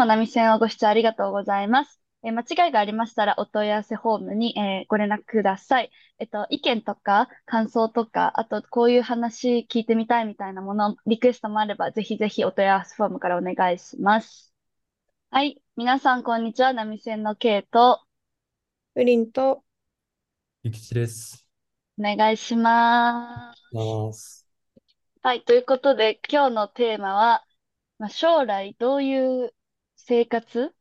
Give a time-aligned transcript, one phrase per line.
[0.00, 2.00] えーいつも波線をご視聴ありがとうございます。
[2.24, 5.90] えー間違いがありましたらお問い合わせフォームに、えーご連絡ください。
[6.18, 14.54] えっと、意見とか感想とか、あとこういう話聞いてみたいみたいなもの、リクエストもあればぜひぜひお問い合わせフォームからお願いします。
[15.30, 15.62] はい。
[15.76, 16.72] 皆さんこんにちは。
[16.72, 18.00] 波線のケイと
[18.94, 19.62] プリンと、
[20.62, 21.46] ゆきちです。
[21.98, 23.74] お願いします。
[23.74, 24.46] ます。
[25.20, 25.42] はい。
[25.42, 27.44] ということで今日のテーマは、
[27.98, 29.54] まあ、将来どういう
[30.10, 30.74] 生活？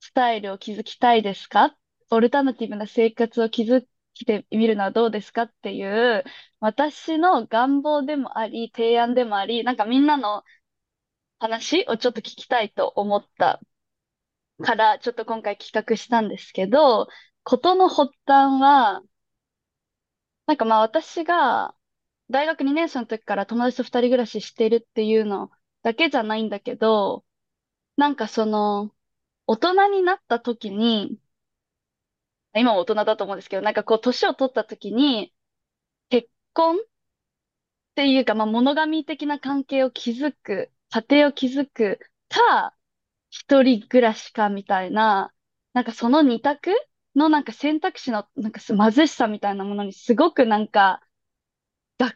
[0.00, 1.76] スタイルを築きたいですか？
[2.08, 3.86] オルタナティブな生活を築
[4.18, 6.24] いてみるのはどうですかっていう、
[6.60, 10.44] 私の願望でもあり、提案でもあり、なんかみんなの
[11.38, 13.60] 話をちょっと聞きたいと思った
[14.62, 17.08] から、ちょっと今回企画したんですけど、
[17.42, 19.02] ことの発端は、
[20.46, 21.74] なんかまあ私が
[22.30, 25.50] 大学2年生の時から友達と二人暮らししてるっていうの
[25.82, 27.26] だけじゃないんだけど、
[27.96, 28.94] なんかその、
[29.48, 31.18] 大人になった時に、
[32.56, 35.34] 今も大人だと思うんですけど、なんかこう、年を取った時に、
[36.10, 36.80] 結婚っ
[37.94, 42.74] ていうか、まあ、モノガミ的な関係を築く、家庭を築くか、
[43.30, 45.34] 一人暮らしかみたいな、
[45.74, 46.70] なんかその二択
[47.16, 51.02] のなんか選択肢のなんか貧しさみたいなものにすごくなんか、
[51.98, 52.14] が、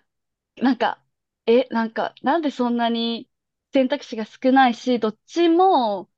[0.57, 1.05] なんか、
[1.47, 3.28] え、なんか、なんでそんなに
[3.73, 6.11] 選択肢が少ないし、どっちも、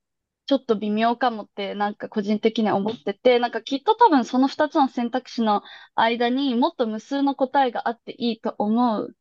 [0.46, 5.62] ちょっと微妙かもって、なんか個人的には思ってて、なんかきっと多分その二つの選択肢の
[5.94, 9.16] 間にもっと無数の答えがあっていいと思う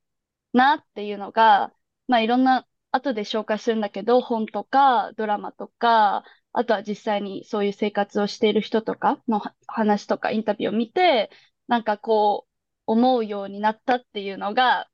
[0.53, 1.73] なっていうのが、
[2.07, 6.23] まあいろんな、後で紹介するんだけど、本とかドラマとか、
[6.53, 11.29] あとは実際にそういう生活をしている人とかの話とかインタビューを見て、
[11.67, 12.51] なんかこう
[12.87, 14.89] 思うようになったっていうのが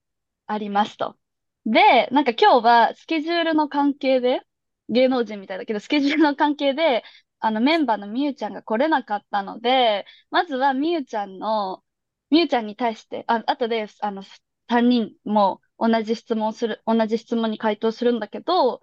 [0.47, 1.17] ありますと。
[1.65, 4.41] で、なんか今日はスケジュールの関係で、
[4.89, 7.03] 芸能人みたいだけど、スケジュールの関係で、
[7.39, 11.83] あのメンバーのみゆちゃんが来れなかったので、まずはみゆちゃんの、
[12.29, 18.81] みゆちゃんに対して、あ、後で、あの、3人も同じ質問する、同じ質問に回答するんだけど、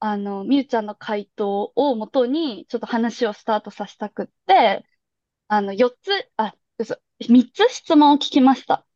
[0.00, 4.86] あの、みゆちゃんの回答をもとに、ちょっと話をスタートさせたくって、
[5.48, 6.96] あの、4つ、あ、嘘、
[7.28, 8.86] 3つ質問を聞きました。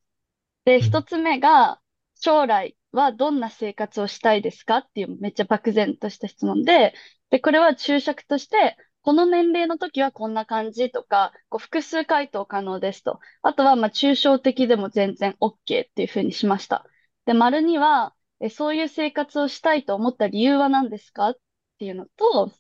[0.65, 1.05] で、1うん。
[1.05, 1.81] つ目が、
[2.17, 6.94] 将来はどんな生活をしたいですかっていうめっちゃ漠然とした質問で、
[7.31, 13.21] で、これは注釈として、この年齢の時はこんな感じとか、こう複数回答可能ですと。
[13.43, 15.59] あとは、まあ、抽象的でも全然 OK っ
[15.94, 16.87] ていうふうにしました。
[17.27, 21.37] で、丸には、え、そういう生活をしたいと思った理由は何ですかっ
[21.78, 22.53] ていうのと、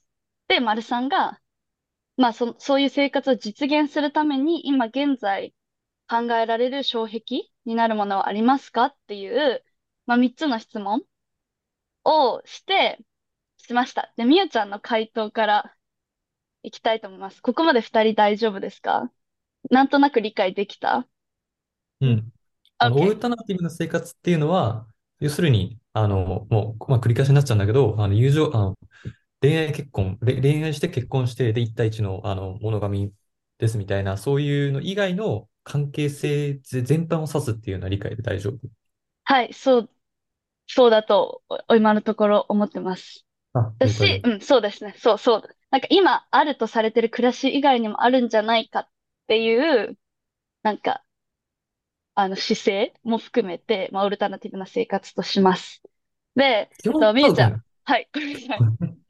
[0.48, 1.40] で、丸さんが、
[2.16, 5.54] まあ、そ、そういう生活を実現するために、今現在
[6.08, 9.64] 考えられる障壁になるものはありますかっていう、
[10.06, 11.02] まあ、3つの質問
[12.04, 12.98] をして、
[13.58, 14.12] しました。
[14.16, 15.76] で、みゆちゃんの回答から
[16.64, 17.42] いきたいと思います。
[17.42, 19.12] ここまで2人大丈夫ですか？
[19.70, 21.08] なんとなく理解できた？
[22.00, 22.32] うん。
[22.78, 23.06] あの、オ ?OK。
[23.06, 24.86] ルタナティブな生活っていうのは、
[25.20, 28.76] 要するに、あの、もう、まあ、繰り返しになっちゃうんだけど、あの、友情、あの、
[29.40, 33.12] 恋愛結婚、れ恋愛して結婚して、で、一対一の、あの、モノガミ
[33.58, 38.58] ですみたいな、そういうの以外の関係性ぜ全般を指すっていうような理解で大丈夫？
[39.24, 39.90] はい、そう、
[40.66, 43.24] そうだと、お今のところ思ってます。
[43.52, 44.24] あ、了解私、です。
[44.24, 44.94] うん、そうですね。
[44.98, 45.42] そうそう。
[45.70, 48.88] なんか今あるとされてる暮らし以外にもあるんじゃないかっ
[49.28, 49.98] ていう、
[50.62, 51.04] なんか、
[52.14, 55.82] あの姿勢も含めて、まあ、オルタナティブな生活とします。
[56.36, 57.52] で、えっと、みゆちゃん。
[57.84, 58.66] はい、ごめんなさい。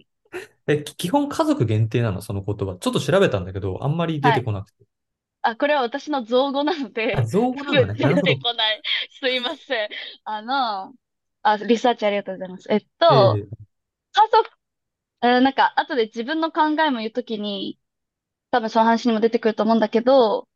[0.67, 2.77] え、き基本家族限定なの、その言葉。
[2.79, 4.41] ちょっと調べたんだけど、あんまり出はい。
[4.41, 4.85] てこなくて。
[5.43, 7.95] あ、これは私の造語なのあ、で、造語なんだね。
[7.95, 8.35] な 出るほど。
[8.35, 8.83] てこない。
[9.21, 9.89] すいません。
[10.25, 10.95] あの、
[11.45, 12.67] あ、リサーチありがとうございます。
[12.71, 13.65] えっと、えー
[14.15, 14.51] 家族、
[15.23, 17.81] えーなんか、後で自分の考えも言うときに、
[18.53, 20.49] 多分その話にも出てくると思うんだけど、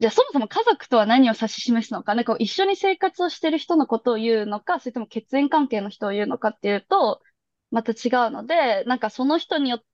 [0.00, 7.22] じゃあそもそも家族とは何を指し示すのか、なんかこう一緒に生活をしてる人のことを言うのか、それとも血縁関係の人を言うのかっていうと、
[7.70, 9.86] また違うので、なんかその人によって、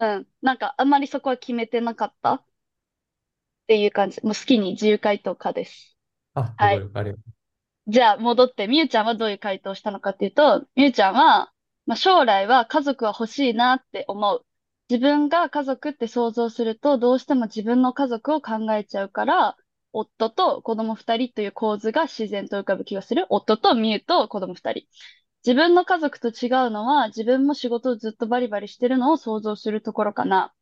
[0.00, 2.34] うん、なんかあんまりそこは決めてなかった？
[2.34, 2.44] っ
[3.66, 4.20] ていう感じ。
[4.22, 5.96] もう好きに自由回答可です。
[6.34, 6.76] あ、了はい。
[6.76, 7.00] 解了解。
[7.00, 7.43] ありがとう。
[7.86, 11.52] じゃあ戻って、みゆちゃんはどういう回答をしたのかっていうと、みゆちゃんは、
[11.86, 14.46] まあ、将来は家族は欲しいなって思う。
[14.90, 19.56] 自分が家族って想像すると、どうしても自分の家族を考えちゃうから、
[19.92, 23.26] 夫と子供二人という構図が自然と浮かぶ気がする。
[23.28, 24.86] 夫とみゆと子供二人。
[25.46, 30.54] 自分の家族と違うのは、自分も仕事をずっとバリバリしてるのを想像するところかな。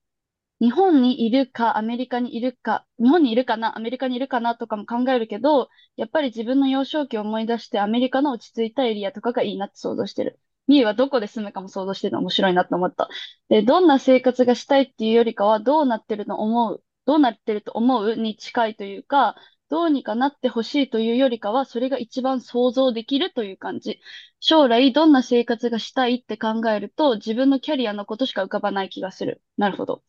[0.62, 10.38] 日本にいるか、アメリカにいるか、日本にいるかな、アメリカにいるかなとかも考えるけど、やっぱり自分の幼少期を思い出してアメリカの落ち着いたエリアとかがいいなって想像してる。
[10.69, 13.09] みゆはどこで住むかも想像してるの面白いなと思った。
[13.49, 19.35] で、どんな生活がしたいっていうよりかは、どうなってると思う、どうなってると思うに近いというか、
[19.69, 23.99] どうにかなってほしいというよりかは、それが一番想像できるという感じ。
[24.38, 29.43] 将来どんな生活がしたいって考えると、自分のキャリアのことしか浮かばない気がする。
[29.56, 30.05] なるほど。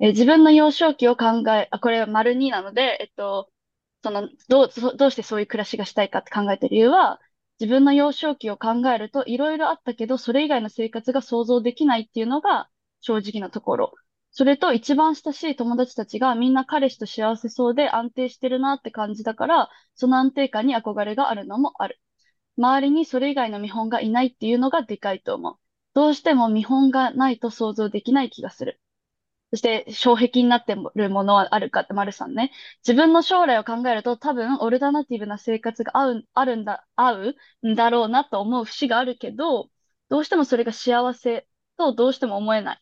[0.00, 3.50] え自分の幼少期を考え、あ、これは丸2なので、えっと、
[4.02, 7.20] その、どう、どうしてそういう暮らしがしたいかって考えてる理由は、
[7.60, 13.94] 自分の幼少期を考えると、いろいろあったけど、それ以外の生活が想像できないっていうのが正直なところ。
[14.30, 21.98] それと一番親しい友達たちがみんな彼氏と幸せそうで安定してるなって感じだから、その安定感に憧れがあるのもある。
[22.58, 25.56] 周りにそれ以外の見本がいないっていうのがでかいと思う。
[25.94, 28.80] どうしても見本がないと想像できない気がする。
[29.50, 32.52] そして、障壁になってるものはあるかって、丸さんね。
[32.86, 37.36] 自分の将来を考えると、多分、オルタナティブな生活が合う、あるんだ、合う
[37.68, 39.70] んだろうなと思う節があるけど、
[40.10, 41.48] どうしてもそれが幸せ
[41.78, 42.80] とどうしても思えない。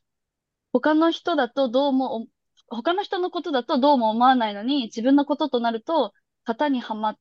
[0.72, 2.26] 他の人だとどうも、
[2.68, 6.14] 他の人のことだとどうも思わないのに、自分のこととなると、
[6.44, 7.18] 型にはま、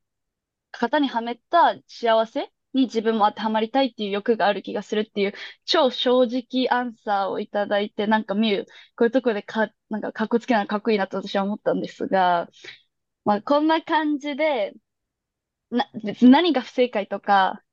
[0.72, 5.34] 型にはめた幸せに自分も当てはまりたいっていう欲がある気がするっていう、
[5.66, 8.70] 超正直アンサーをいただいて、なんかミュ、こ
[9.02, 12.50] ういうとこでか、なんかかっこつけなのかっこいいなと私は思ったんですが、
[13.26, 14.74] まあこんな感じで、
[15.70, 17.64] な、別に何が不正解とか、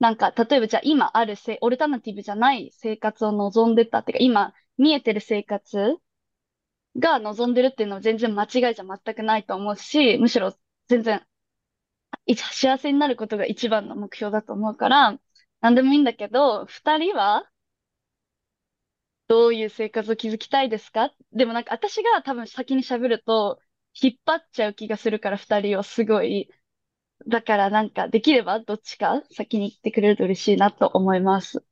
[0.00, 5.98] なんか、例えばじゃあ今あるせ、オルタナティブじゃない生活を望んでたっていうか、今見えてる生活
[6.98, 10.52] が望んでるっていうのは全然間違いじゃ全くないと思うし、むしろ
[10.88, 11.24] 全然
[12.26, 15.18] い幸せになることが一番の目標だと思うから、
[15.60, 17.50] なんでもいいんだけど、二人は
[19.28, 21.10] どういう生活を築きたいですか？
[21.32, 23.60] でもなんか私が多分先に喋ると
[24.00, 26.50] 引っ張っちゃう気がするから二人をすごい。
[27.28, 31.64] だからなんかできればどっちか先に言ってくれると嬉しいなと思います。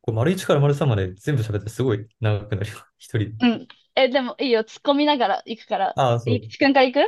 [0.00, 2.76] こう丸1から丸3まで全部喋ってすごい長くなるよ。
[2.98, 3.32] 一人で。
[3.40, 3.68] うん。
[3.94, 4.60] え、でもいいよ。
[4.60, 5.94] 突っ込みながら行くから。
[5.96, 6.34] ああ、そう。
[6.34, 7.00] いちくんから行く？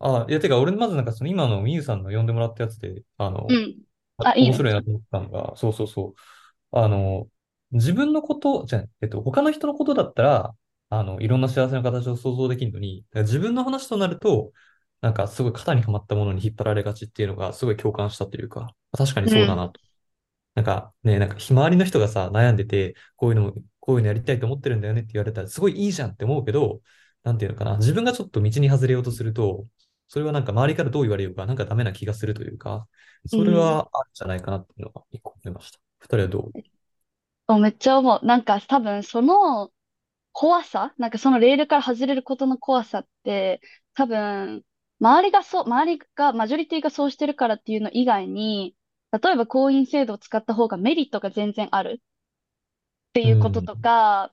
[0.00, 3.82] ああ、いや、てか、俺、まずなんかその今のみゆさんの呼んでもらったやつで、あの、うん。
[4.22, 4.54] あ、いい面ね。
[4.54, 6.78] 白いなと思ったのが、そうそうそう。
[6.78, 7.28] あの、
[7.72, 10.56] 自分のこと、じゃあ、えっと、他の人のことだったら、
[10.90, 14.52] あの、いろんな幸せの形を想像できるのに、自分の話となると、
[15.02, 19.80] なんかすごい肩にはまったものに引っ張られがちっていうのがすごい共感したというか、確かにそうだなと。
[20.54, 26.80] なんかね、なんか周りの人がさ、悩んでて、こういうのも、こういうのやりたいと思ってるんだよねって言われたら、すごいいいじゃんって思うけど、
[27.22, 29.66] なんていうのかな、自分がちょっと道に外れようとすると、
[30.10, 32.88] それはなんか周りからどう言われようか、なんかダメな気がするというか、
[33.26, 35.78] それはあるんじゃないかなっていうのが一個思いました。
[36.00, 36.52] 二人はどう？
[37.46, 38.26] おめっちゃ思う。
[38.26, 39.70] なんか多分その
[40.32, 43.60] 怖さ、なんかそのレールから外れることの怖さって、
[43.94, 44.64] 多分、
[45.00, 48.76] 周りがそう、周りが、マジョリティがそうしてるからっていうの以外に、
[49.12, 54.32] 例えば婚姻制度を使った方がメリットが全然あるっていうこととか、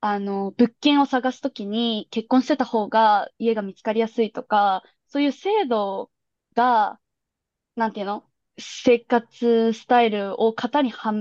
[0.00, 6.10] あの、物件を探すときに結婚してた方が家が見つかりやすいとか、そういう制度
[6.54, 7.00] が、
[7.76, 8.24] なんていうの？
[8.58, 11.12] 生活スタイルを型には、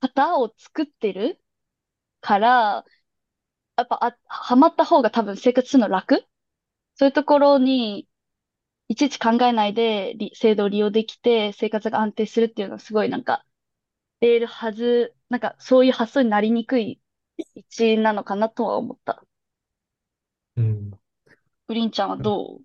[0.00, 1.40] 型を作ってる
[2.20, 2.84] から、
[3.76, 6.26] やっぱ、あ、はまった方が多分生活するの楽？
[6.96, 8.08] そういうところに、
[8.88, 13.44] いちいち考えないで、り制度を利用できて、生活が安定するっていうのはすごいなんか、
[14.20, 17.00] レールはず、なんかそういう発想になりにくい
[17.56, 19.24] 一因なのかなとは思った。
[20.56, 20.90] うん。
[21.66, 22.62] グリーンちゃんはどう？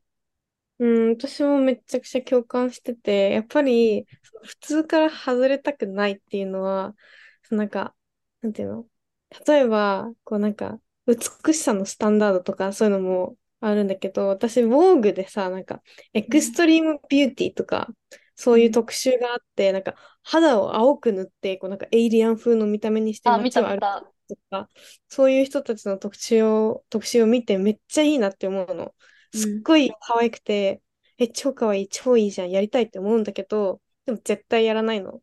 [0.86, 6.96] ん、私もめちゃくちゃ共感してて、やっぱりその普通から外れたくないっていうのは、
[7.44, 7.96] そのなんか、
[8.42, 8.86] なんていうの？
[9.48, 15.82] 例えば、こうなんか、美しさのスタンダードとかそういうのもあるんだけど、私、ウォーグでさ、なんか、
[16.14, 17.88] エクストリームビューティーとか、
[18.36, 24.04] そういう特集があって、なんか、肌を青く塗って、こうなんかエイリアン風の見た目にしてうあ、見街を歩くた。
[24.30, 24.70] とか、
[25.08, 28.94] そういう人たちの特集を、特集を見てめっちゃいいなって思うの。
[29.38, 30.82] すっごい可愛くて、
[31.18, 35.22] え、超可愛い、超いいじゃん、やりたいって思うんだけど、でも絶対やらないの。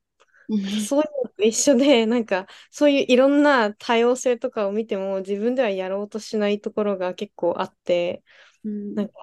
[0.48, 8.24] うんそういうのと一緒で、 なんか、そういういろんな多様性とかを見ても、自分ではやろうとしないところが結構あって、
[8.64, 9.14] うんなんか、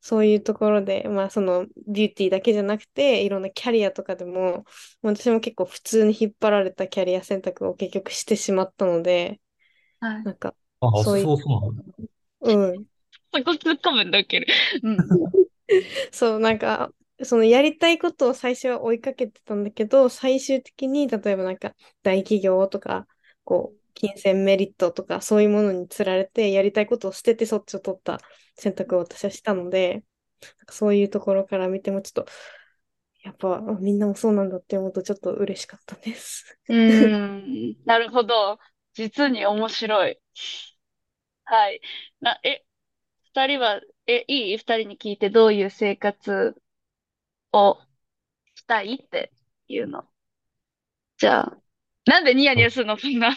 [0.00, 4.64] そういうところで、まあ、その、ビューティーだけじゃなくて、いろんなキャリアとかでも、
[5.02, 9.40] 私も結構普通に引っ張られたキャリア選択を結局してしまったので、
[10.00, 10.22] はい。
[10.24, 11.82] なんか、あ、そ、そうういうそうなんだ。
[12.40, 12.86] うん。
[13.32, 14.46] そこ突っ込むんだけど。
[14.82, 14.96] うん。
[16.12, 16.92] そう、なんか、
[17.22, 23.06] そのやりたいことを最初は追いかけてたんだけど、最終的に、例えばなんか、大企業とか、
[23.44, 28.20] こう、金銭メリットとか、そういうものにつられて、やりたいことを捨ててそっちを取った
[28.56, 30.04] 選択を私はしたので、
[30.70, 32.32] そういうところから見ても、ちょっと、
[33.22, 36.58] やっぱあみんなもそうなんだって思うとちょっと嬉しかったです。
[36.68, 36.76] うー
[37.72, 38.58] ん、なるほど。
[38.94, 40.18] 実に面白い。
[41.44, 41.80] はい。
[42.20, 42.65] な、え、
[43.36, 46.56] 二人は、え、いい二人に聞いてどういう生活
[47.52, 47.78] を
[48.54, 49.30] したいって
[49.68, 50.06] いうの。
[51.18, 51.58] じゃあ、
[52.06, 53.36] なんでニヤニヤするのそんな。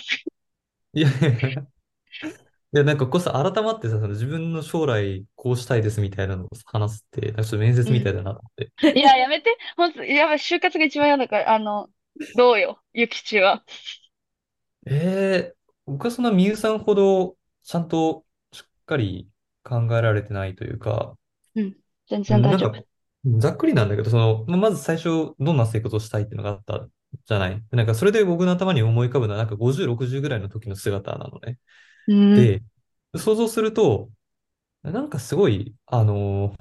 [0.94, 1.68] いやいやいや。
[2.72, 8.72] いや、なんかこそ改まってさ、その自分の将来こうしたいですみたいなのを話すって、なんかちょっと面接みたいだなって。
[8.98, 9.58] いや、やめて。
[9.76, 11.90] ほんと、やばい、就活が一番嫌だから、あの、
[12.38, 13.66] どうよ、ゆきちは。
[14.86, 19.28] ええ僕はそんなみゆさんほどちゃんとしっかり
[19.70, 21.14] 考えられてないというか、
[21.56, 21.76] うん、
[22.10, 23.40] 全然大丈夫。
[23.40, 26.88] ざっくりなんだけど、その、ままず最初どんな生活をしたいっていうのがあった
[27.26, 27.62] じゃない？
[27.72, 31.58] なんかそれで僕の頭に思い浮かぶのはなんか50、60ぐらいの時の姿なのね。
[32.08, 32.64] うん、で、
[33.16, 34.10] 想像すると、
[34.84, 36.56] なんかすごい、あの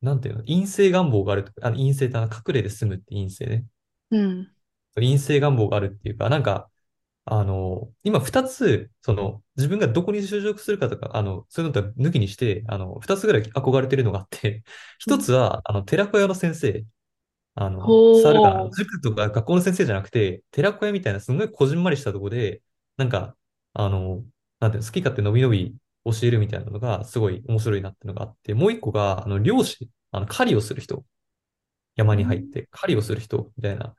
[0.00, 3.64] なんていうの、陰性願望があるとか、あの陰性って隠れて住むって陰性ね。
[4.10, 4.48] うん、
[4.94, 6.68] 陰性願望があるっていうか、なんか、
[7.26, 14.62] あの、今二つ、その、自分がどこに就職するかとか、あの、そういうのとは抜きにして、あの、二つぐらい憧れてるのがあって、
[14.98, 16.84] 一つは、あの、寺子屋の先生。
[17.54, 18.70] あの、ほさあるかなう。
[18.76, 22.62] 塾とか学校の先生じゃなくて、寺子屋みたいなすごいこじんまりしたとこで、
[22.96, 23.36] なんか、
[23.74, 24.24] あの、
[24.60, 31.04] なんていうの、好き勝手のびのび教えるみたいなのがすごい面白いなっていうのがあって、もう一個が、あの、漁師、あの、狩りをする人。
[31.96, 33.94] 山に入って狩りをする人みたいな。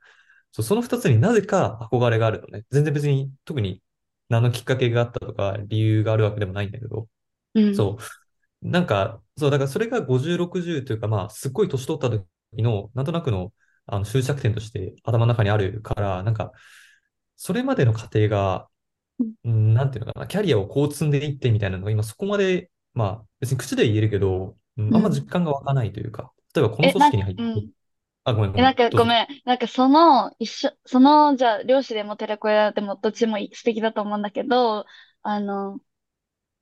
[0.55, 2.63] そう、その二つになぜか憧れがあるのね。
[2.71, 3.81] 全然別に特に
[4.29, 7.09] 何のきっかけがあったとか理由があるわけでもないんだけど。
[7.55, 7.97] うん、そ
[8.61, 8.67] う。
[8.69, 13.51] なんか、そう、だからそれが50、60というか、まあ、すっごい年取った時の、なんとなくの、
[13.85, 16.53] あの、終着点として頭の中にあるから、なんか、
[17.35, 18.69] それまでの過程が、
[19.43, 27.69] うんなんていうのかな、キャリアをこう積んでいってみたいなのが今そこまで、まあ、別に口で言えるけど、うんあんま実感が湧かないというか、例えばこのえ、組織に入って、うん。
[28.25, 29.03] あ、ごめんごえ、めん、なんかどうぞ。
[29.03, 29.27] ごめん。
[29.45, 34.85] なんかその、一緒、その、じゃあ、漁師でも寺子屋でもどっちも素敵だと思うんだけど、
[35.23, 35.79] あの、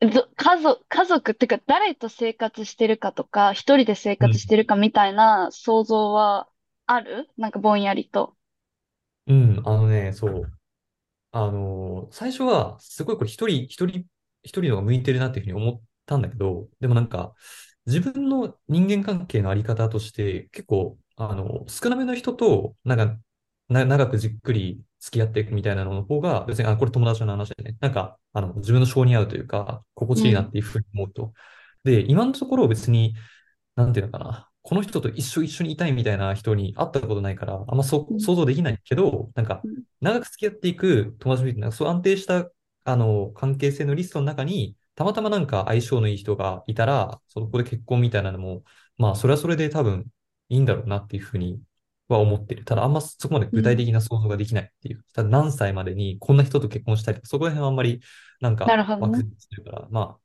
[0.01, 4.29] ど家族、家族ってか誰と生活してるかとか、一人で生うん。
[4.29, 6.49] 活してるかみたいな想像は
[6.87, 7.29] ある？
[7.37, 8.37] なんかぼんやりと。
[9.27, 10.51] うん、あのね、そう。
[11.31, 14.05] あのー最初は、すごいこれ一人、一人、
[14.43, 17.35] 一人のが向いてるなっていうふうに思ったんだけど、でもなんか、
[17.87, 23.17] 自分の人間関係のあり方として、結構、あの、少なめの人と、なんか、
[23.69, 31.33] な、長くじっくり付き合っていくみたいなのの方が、別に、あ、これ友達の話でね、なんか、あの、自分の性に合うというか、心地いいなっていうふうに思うと。
[31.83, 33.15] で、今のところ別に、
[33.75, 34.49] なんていうのかな。
[34.61, 42.49] この人と一緒一緒にいたいみたいな人に会ったことないから、あんまそう想像できないけど、なんか、うん長く付き合っていく友達みたいな、そう安定した、
[42.83, 48.63] あの、関係性のリストの中に、たまたまなんか相性のいい人がいたら、そこで結婚みたいなのも、
[48.97, 50.05] まあ、それはそれで多分
[50.53, 51.61] いいんだろうなっていうふうに
[52.07, 52.65] は思ってる。
[52.65, 55.05] ただ、あんまそこまで具体的な想像ができないっていう。
[55.13, 58.01] ただ、何歳までにこんな人と結婚したりとか、そこら辺はあんまり、
[58.41, 59.17] なんか、なるほどね。
[59.17, 60.21] 漠然としてるから、まあ、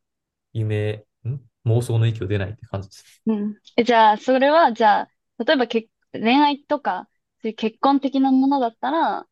[0.53, 3.23] 夢、ん妄想の域を出ないって感じです。
[3.27, 3.61] うん。
[3.77, 7.09] え、じゃあ、それは、じゃあ、例えばけ、恋愛とか、
[7.43, 9.27] そういう結婚的なものだったら、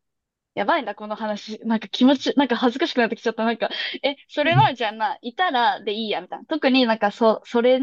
[0.55, 1.59] やばいな、この話。
[1.65, 3.45] なんか気持ち、なんか恥ずかしくなってきちゃった。
[3.45, 3.69] なんか、
[4.03, 6.45] え、それはじゃあまあ、いたらでいいや、みたいな。
[6.45, 7.79] 特になんかそ、それ、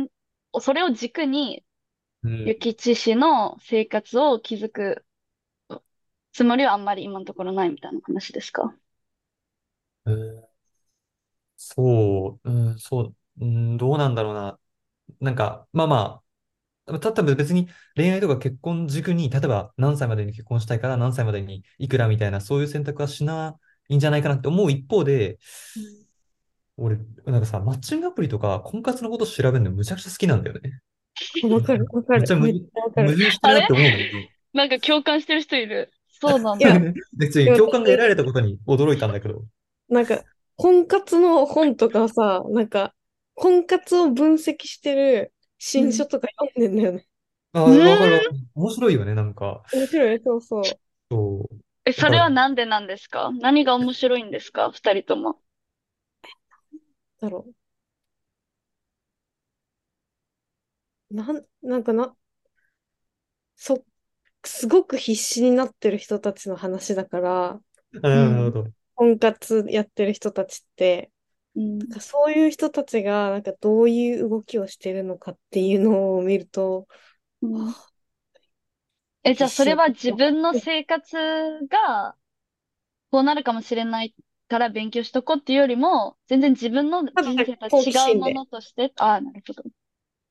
[0.60, 1.64] それを軸に、
[2.24, 5.04] うん諭吉氏の生活を築く
[6.32, 8.76] つもりはあんまり今のところないみたいな話ですか？
[10.06, 10.44] えー
[11.56, 14.58] そう、うん、そう、うん、どうなんだろうな。
[15.20, 16.22] なんか、まあま
[16.86, 25.38] あ、た、多分別に恋愛とか結婚軸に、例えば何歳までに結婚したいから何歳までにいくらみたいな、そういう選択はしないんじゃないかなって思う一方で、
[26.76, 30.80] 俺、なんかさ、マッチングアプリとか婚活のこと調べるのむちゃくちゃ好きなんだよね。
[31.50, 32.20] わかる、わかる。
[32.20, 33.18] めっちゃむめっちゃわか矛る。
[33.18, 34.18] 盾してるなって思うんだけど。
[34.52, 35.90] なんか共感してる人いる。
[36.20, 36.80] そうなんだ。
[37.16, 39.44] 別に共感が得られたことに驚いたんだけど。
[39.88, 40.22] なんか、
[40.56, 42.94] 婚活の本とかさ、なんか、
[43.34, 47.06] 婚活を分析してる新書とか読んでんだよね。
[47.52, 48.20] あ、うんわかる。
[48.54, 49.62] 面白いよね、なんか。
[49.72, 50.62] 面白い、そうそう。
[51.10, 51.56] そう。
[51.84, 53.30] え、それはなんでなんですか？
[53.40, 54.70] 何が面白いんですか？
[54.72, 55.40] 二人とも。
[57.20, 57.52] だろう。
[61.14, 62.14] なん、なんかな、
[63.56, 63.84] そ、
[64.44, 67.60] すごく必死になってる人たちの話だから、
[68.02, 68.72] あなるほど。
[68.94, 71.12] 婚活やってる人たちって、
[71.56, 71.78] うん。
[71.80, 76.88] なんかそういう人たちが、なんかどういう動きをしてるのかっていうのを見ると、
[77.42, 77.90] うんあ
[79.24, 81.16] え、じゃあ一それは緒自分の生活
[81.68, 82.16] が
[83.10, 84.14] こうなるかもしれない
[84.48, 89.64] から勉強しとこうっていうよりも、全然自分の人生と違うものとして、ああ、なるほど。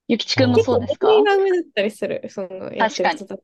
[0.08, 1.08] ゆきちくんも結構そうですか？
[1.08, 3.40] 得意な上だったりする、そのやってる人。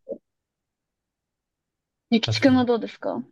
[2.10, 3.24] ゆきちくんはどうですか？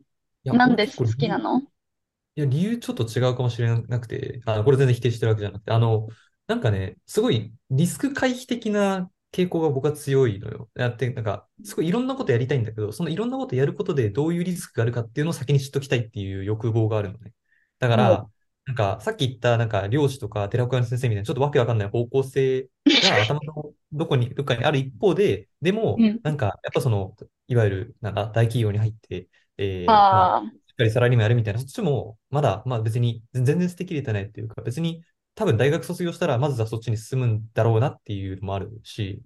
[0.44, 1.60] いや、なんで好俺結構理由、きなの？
[1.60, 6.08] いや、理由ちょっと違うかもしれなくて、あ、これ全然否定してるわけじゃなくて、あの、
[6.48, 10.70] なんかね、すごいリスク回避的な傾向が僕は強いのよ。
[10.76, 17.34] やって、なんか、すごいいろんなことやりたいんだけど、そのいろんなことやることでどういうリスクがあるかっていうのを先に知っときたいっていう欲望があるのね。
[17.80, 18.28] だかもら、
[18.68, 22.68] なんか、さっき言った、なんか、漁師とか寺子屋の先生みたいな、ちょっとわけわかんない方向性が
[23.24, 26.20] 頭のどこに、どっかにある一方で、でも、うん。
[26.22, 27.16] なんか、やっぱその、
[27.48, 35.02] いわゆる、なんだ、大企業に入って、えー、まあ、しっかりサラリーマンやるみたいな、そっちも、まだ、まあ別に、全然捨てきれてないっていうか、別に、
[35.36, 39.22] 多分大学卒業したら、まずはそっちに進むんだろうなっていうのもあるし、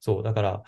[0.00, 0.62] そう、だから、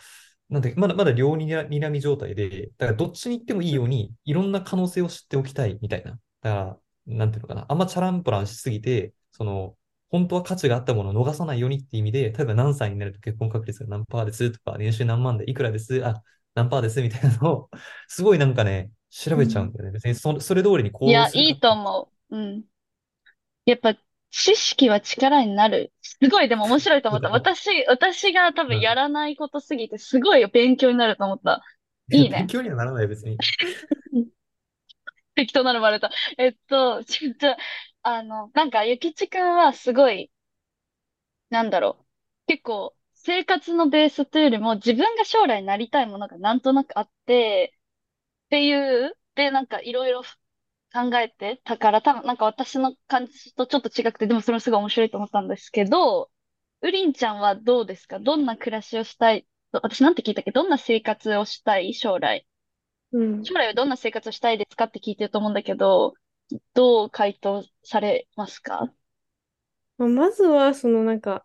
[0.49, 6.12] なんで、まだまだ両にら睨み状態で、だからどっちに行ってもいいように、いろんな可能性を知っておきたいみたいな。
[6.12, 9.76] だから、なんていうのかな、あんまチャランポランしすぎて、その、
[10.08, 16.22] 本当は価値があったものを逃さないようにっていう意味で、例えば何歳になると結婚確率が何パーですとか、年収何万でいくらです、あ、
[16.54, 17.70] 何パーですみたいなのを、
[18.08, 19.72] すごいなんかね、調べちゃうんうん。
[19.72, 19.92] だよね。
[19.92, 22.36] 別にそ、それ通りに行動いや、いいと思う。
[22.36, 22.64] うん。
[23.64, 23.96] やっぱ、
[24.30, 25.92] 知識は力になる。
[26.02, 27.30] すごい、でも面白いと思った。
[27.30, 31.62] 私、私が多分やうんらないことすぎて、すごい勉強になると思った。
[32.10, 32.38] いいね。
[32.38, 33.36] 勉強にはならない、別に。
[35.36, 36.10] 適当なのバレた。
[36.38, 37.56] えっと、ちょ、ちょ、
[38.02, 40.30] あの、なんか、ゆきちくんはすごい、
[41.50, 42.06] なんだろう。
[42.46, 47.74] 結構、生活のベースというよりも、自分が将来なりたいものがなんとなくあって、
[48.46, 48.74] ってい
[49.06, 50.22] う、で、なんかいろいろ
[50.92, 56.30] 考えてたから、多分なんか私の感じとちょっと違くて、でもそれもすごい面白いと思ったんですけど、
[56.82, 58.20] ウリンちゃんはどうですか？
[58.20, 59.46] どんな暮らしをしたい？
[59.72, 60.52] 私なんて聞いたっけ？
[60.52, 61.94] どんな生活をしたい？
[61.94, 62.46] 将来。
[63.12, 63.45] うん。
[63.45, 66.14] 将来はどんな生活をしたいですかって聞いてると思うんだけど、
[66.75, 68.92] どう回答されますか？
[69.99, 71.45] まあ、まずは、そのなんか、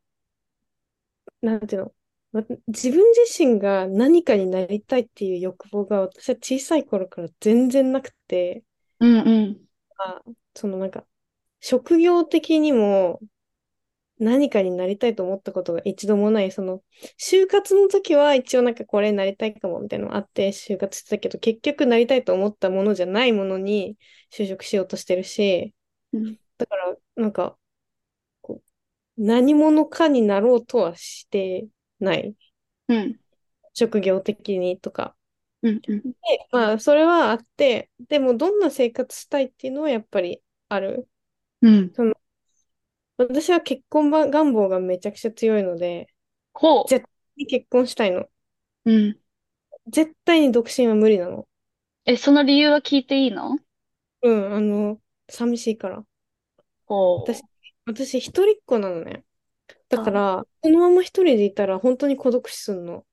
[1.41, 1.93] なんていうの、
[2.33, 8.63] わ自分自身が何かになりたいっていう欲望が私は小さい頃から全然なくて、
[8.99, 9.61] うんうん。
[9.97, 10.21] あ、
[10.55, 11.05] そのなんか、
[11.59, 13.19] 職業的にも
[14.21, 16.83] 何かになりたいと思ったことが一度もない、その、
[17.19, 23.97] 就活の時は一応なんかこれになりたいかもみたいなのがあって就活してたけど、結局なりたいと思ったものじゃないものに
[24.31, 25.73] 就職しようとしてるし、
[26.13, 27.57] うんだからなんか、
[28.41, 31.67] こう、何者かになろうとはして
[31.99, 32.35] ない。
[32.87, 33.19] うん。
[33.73, 35.15] 職業的にとか。
[35.63, 36.01] うんうん。
[36.01, 36.13] で、
[36.51, 41.07] まあ、それはあって、でも、どんな生活したいっていうのはやっぱりある。
[41.61, 41.93] うん。
[41.93, 42.13] その、
[43.27, 46.07] 私は結婚ば願望がめちゃくちゃ強いので、
[46.53, 48.29] ほ絶対に結婚したいの。
[48.85, 48.91] う。
[48.91, 49.21] うん。
[49.87, 51.47] 絶対に独身は無理なの。
[52.05, 53.57] え、その理由は聞いていいの？
[54.21, 56.05] うん、あの、寂しいから。
[57.15, 57.45] 私、ほ
[57.85, 59.23] 私一人っ子なのね。
[59.89, 63.05] だかあら、このまま一人でいたら本当に孤独死すんの。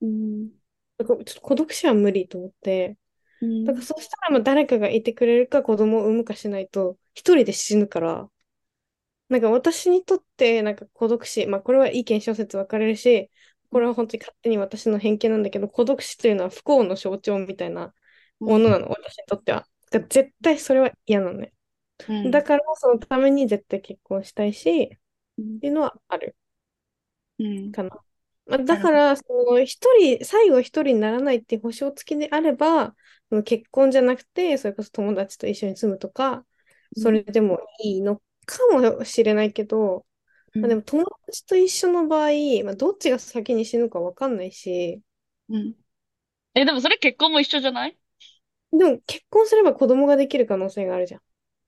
[0.00, 0.06] う。
[0.06, 0.50] うん。
[0.98, 2.96] だからちょっと孤独死は無理と思って。
[3.40, 3.64] うん。
[3.64, 8.30] だからそうしたらまあ誰かがいてくれるか子供を産むかしないと一人で死ぬから。
[9.30, 13.30] なんか私にとってなんか孤独死、まあこれは意見小説分かれるし、
[13.70, 17.94] これは本当に勝手に私の偏見なんだけど、孤独死というのは不幸の象徴みたいな
[18.40, 18.50] うん。
[18.50, 19.66] ものなの、私にとっては。
[19.92, 21.52] だ絶対それは嫌なのね。
[22.08, 22.32] うん。
[22.32, 24.98] だからそのために絶対結婚したいし、っ
[25.38, 26.36] うんていうのはある
[27.38, 27.72] うん。
[27.72, 27.90] かな。
[28.46, 28.78] まあ、だ。
[28.78, 32.96] から、その一人、最後一人にならないっていう保証付きであれば、
[33.28, 36.44] その結婚じゃなくて、それこそ友達と一緒に住むとか、
[36.96, 37.04] うん。
[37.04, 40.06] それでもいいのかもしれないけど、
[40.60, 40.76] まあ、でうん。
[40.76, 42.30] も友達と一緒の場合、
[42.64, 45.02] まあ、どっちが先に死ぬか分かんないし、
[45.48, 45.74] うん
[46.54, 47.98] え、でもそれ結婚も一緒じゃない？
[48.72, 51.20] でも結婚すれば子供ができる可能性があるじゃん。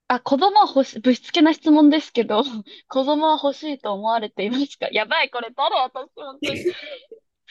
[0.09, 2.43] あ、子供は欲し、ぶしつけな質問ですけど、
[2.89, 4.89] 子供は欲しいと思われていますか？
[4.93, 5.75] やばい、これ誰？
[5.77, 6.69] 私、本当に。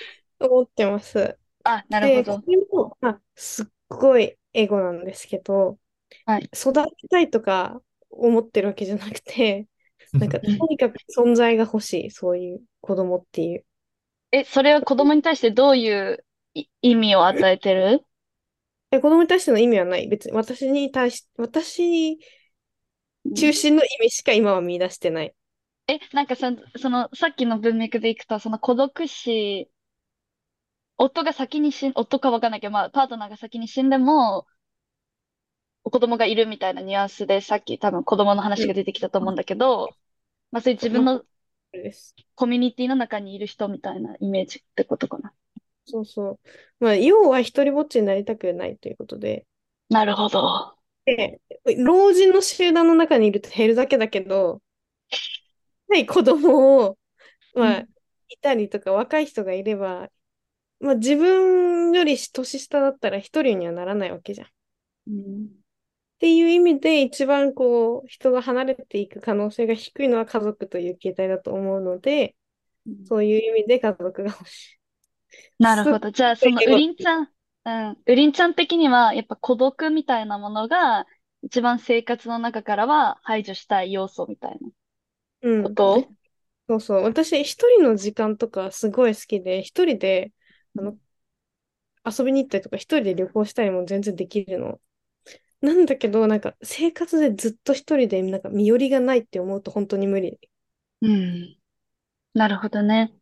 [0.39, 1.37] 思ってます。
[1.63, 2.43] あ、なるほで、ど。
[2.45, 5.79] これも、まあ、すっごいエゴなんですけど、
[6.25, 6.51] はい。
[6.53, 7.81] 育てたいとか
[8.11, 9.67] 思ってるわけじゃなくて、
[10.13, 10.57] なんか、うん。
[10.57, 13.65] とにかく存在が欲しい、そういう子供っていう。
[14.31, 18.05] え、それは子供に対してどういうい意味を与えてる？
[18.91, 20.07] え、子供に対しての意味はない。
[20.07, 22.19] 別に私に対し、私
[23.25, 23.33] うん。
[23.35, 25.33] 中心の意味しか今は見出してない。
[25.87, 29.69] え、なんかその、その、さっきの文脈でいくと、その孤独死、
[30.97, 34.45] 夫が先に死ん、夫かわかんないけど、まあ、パートナーが先に死んでも、
[35.83, 39.89] 子供がいるみたいなニュアンスで、さっき多分子供の話が出てきたと思うんだけど、
[40.51, 41.25] まあそういう自分まあ、の。
[42.35, 45.33] コミュニティの中にいる人みたいなイメージってことかな。
[45.85, 46.39] そうそう。
[46.83, 49.45] まあ、要は一人ぼっちになりたくないということで。
[49.89, 50.77] なるほど。
[51.05, 51.41] で、
[51.77, 54.61] 老人の集団の中にいると減るだけだけど、
[55.89, 56.97] はい、子供を、
[57.55, 57.87] うまあ、ん。
[58.29, 60.09] いたりとか若い人がいれば
[60.79, 64.47] まあ自分より年下だったら一人にはならないわけじゃん。
[64.47, 64.51] っ
[65.07, 65.60] うん。
[66.21, 72.37] ていう意味で一番こう人が離れていく可能性が低いのは家族という形態だと思うので、
[73.05, 74.79] そういう意味で家族が欲しい。
[75.59, 76.11] なるほど。
[76.11, 77.29] じゃあ、その、ウリンちゃん、
[77.65, 77.97] うん。
[78.05, 81.05] ウリンちゃん的には、やっぱ孤独みたいなものが、
[81.43, 84.69] 一番生活の中からは排除したい要素みたいな
[85.41, 85.63] うん。
[85.63, 86.13] こと？
[86.69, 87.03] そうそう。
[87.03, 90.33] 私、一人の時間とかすごい好きで、一人で、
[90.77, 90.97] あの、
[92.05, 94.79] 遊びに行ったりとか、一人で旅行したりも全然できるの。
[95.61, 100.39] なんだけど、なんか、生活でずっと一人で、なんか、身寄りがないって思うと本当に無理。
[101.01, 101.57] うん。
[102.35, 103.13] なるほどね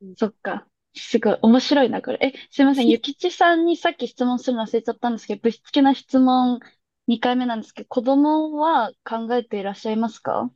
[0.00, 0.16] うん。
[0.16, 0.68] そっか。
[0.94, 2.18] すごい面白いな、これ。
[2.22, 2.88] え、すいません。
[2.88, 6.60] ゆきちさんにさっき質問するの忘れちゃったんですけど、ぶしつけな質問
[7.08, 10.50] 2回目なんですけど、子供は考えていらっしゃいますか？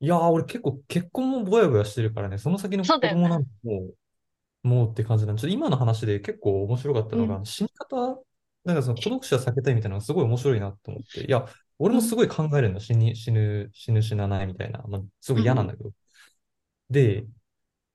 [0.00, 3.90] いやー、俺結構結婚もぼやぼやしてるからね、その先の子そうだよね供なんても
[4.64, 8.24] う、もうって感じなんで、ちょっと今の話で結構面白かったのが、う死に方、
[8.68, 11.46] なんかその孤独死は避けたいみたいなのがすごい面白いなと思って、いや、
[11.78, 15.92] 俺もすごい考えるんだ、死に、死ぬ、死ぬ、死なないみたいな、まあ、すごい嫌なんだけど。
[16.90, 17.26] で、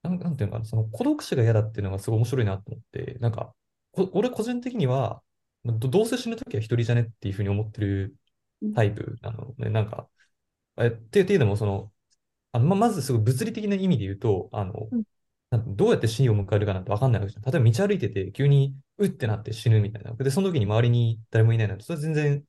[0.04, 3.56] なん、なんていうのかな、その孤独死が嫌だっていうのがすごい面白いなと思って、なんか、
[3.92, 5.24] こ俺個人的には、
[5.66, 8.16] ど、どうせ死ぬときは一人じゃねっていうふうに思ってる
[8.76, 10.10] タイプなのね、なんか、
[10.78, 11.92] え、っていうのも、その、
[12.54, 15.04] あの、ま、まずすごい物理的な意味で言うと、あのうん
[15.60, 17.52] どうやって死を迎えるかなんてわかんないわけじゃん。
[17.52, 20.14] 例えば道歩いてて、急に、うってなって死ぬみたいな。
[20.14, 22.44] で、その時に周りに誰もいないなんて、それは全然、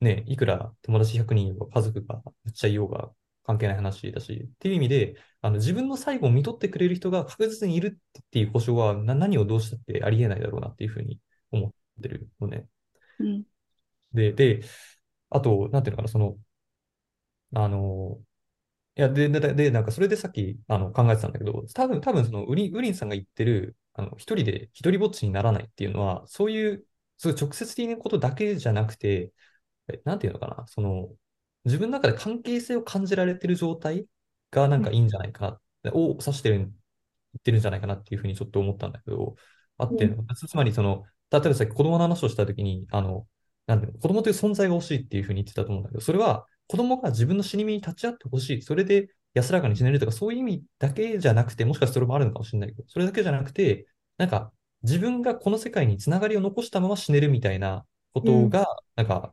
[0.00, 3.10] ね、いくら友達100人いようが、家族がめっちゃいようが、
[3.44, 11.18] 関係ない話だし、っていう意味で、あの、自分の最後を見とってくれる人が確実にいるっていう保証は、な、何をどうしたってありえないだろうなっていうふうに
[11.50, 12.68] 思ってるのね。
[13.18, 13.44] うん。
[14.12, 14.60] で、で、
[15.30, 16.36] あと、なんていうのかな、その、
[17.54, 18.20] あの、
[18.94, 29.32] いや、で、で、で、でなんかそれでさっき、あの、考えてたんだけど、多分、多分その、ウリン、ウリンさんが言ってる、あの、一人で、一人ぼっちにならないっていうのは、そういう、そういう直接的なことだけじゃなくて、
[29.88, 31.10] えなんていうのかな、その、
[31.64, 34.06] 自分の中で関係性を感じられてる状態
[34.50, 36.68] がなんかいいんじゃないかな、を指してる、言
[37.38, 39.36] ってるんじゃないかなっていうふうにちょっと思ったんだけど、
[39.78, 40.08] あってん。
[40.08, 43.26] の、つつまりその、例えばさっき子供の話をしたときに、あの、
[43.66, 48.62] なんていうの、子供という存在が欲しいっていうふうに言ってたと思うんだけど、それは子供が自分の死に目に立ち会ってほしい。
[48.62, 53.86] それで安らかに死ねるとか、そういう意味だけじゃなくて、もしかしたらそれもあるのかもしれないけど、それだけじゃなくて、
[54.18, 59.32] なんか自分がこの世界につながりを残したまま死ねるみたいなことが、なんか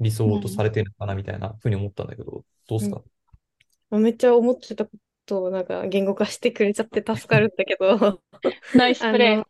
[0.00, 3.02] 理想とされてるのかなみたいなふうに思ったんだけど、どうすか？
[3.90, 4.92] めっちゃ思ってたこ
[5.26, 8.20] とをなんか言語化してくれちゃって助かるんだけど、
[8.74, 9.36] ナイスあプレイ。
[9.36, 9.46] の、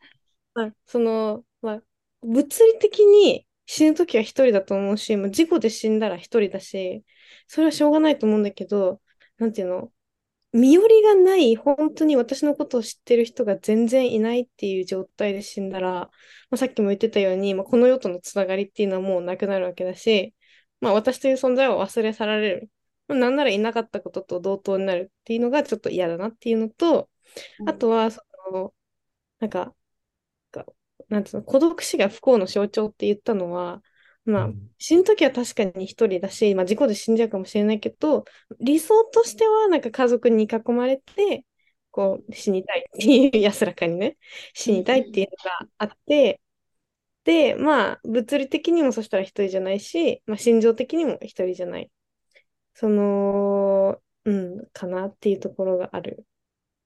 [0.54, 1.82] まあその、まあ、
[2.22, 7.04] 物理的に死ぬときは一人だと思うし、まあ、事故で死んだら一人だし、
[7.46, 9.00] それはしょうがないと思うんだけど、
[9.38, 9.92] なんていうの、
[10.52, 16.10] 身寄りがない、本当に私のことを知ってる人が全然いないっていう状態で死んだら、ま
[16.52, 20.34] あ、さっきも言ってたように、まあ、この世とのつながりっていうのはもうなくなるわけだし、
[20.80, 22.70] まあ、私という存在は忘れ去られる。
[23.08, 27.10] まあなんならいなかったことと同等になるっていうのがちょっと嫌だなっていうのと、
[27.66, 28.22] あとは、そ
[28.52, 28.74] の、
[29.40, 29.74] なんか、が
[31.08, 33.82] なんていうの、孤独死が不幸の象徴って言ったのは、
[34.24, 38.24] まあ、うん死ぬときは確かに一人だし、まあ、事故で死んじゃうかもしれないけど、
[38.60, 41.44] 理想としては、なんか家族に囲まれて、
[41.90, 44.18] こう、死にたいっていう、安らかにね、
[44.52, 46.40] 死にたいっていうのがあって、
[47.24, 51.90] で、まあ、物理的にもそしたら一人じゃないし、まあ、心情的にも一人じゃない。
[52.74, 56.26] その、うん、かなっていうところがある。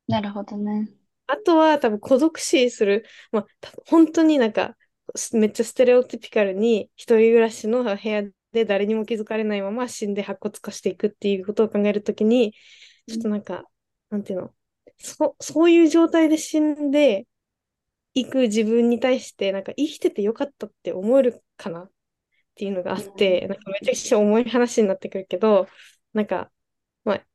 [0.06, 0.90] なるほどね。
[1.28, 3.46] あとは多分孤独死する、まあ、
[3.86, 4.76] 本当になんか
[5.14, 12.54] すめっちゃステレオティピカルに一人暮らしの部屋で誰にも気づかれないまま死んで白骨化していくっていうことを考えるときに、
[13.06, 13.64] ちょっとなんか、
[14.10, 14.54] なんていうの、
[14.98, 17.26] そ、そういう状態で死んで
[18.14, 21.80] いく自分に対して、なんか生きててよかったって思えるかな？
[21.80, 21.90] っ
[22.54, 25.68] ていうのがあって、なんかめちゃくちゃ重い話になってくるけど、
[26.14, 26.50] なんか、
[27.04, 27.26] まあ、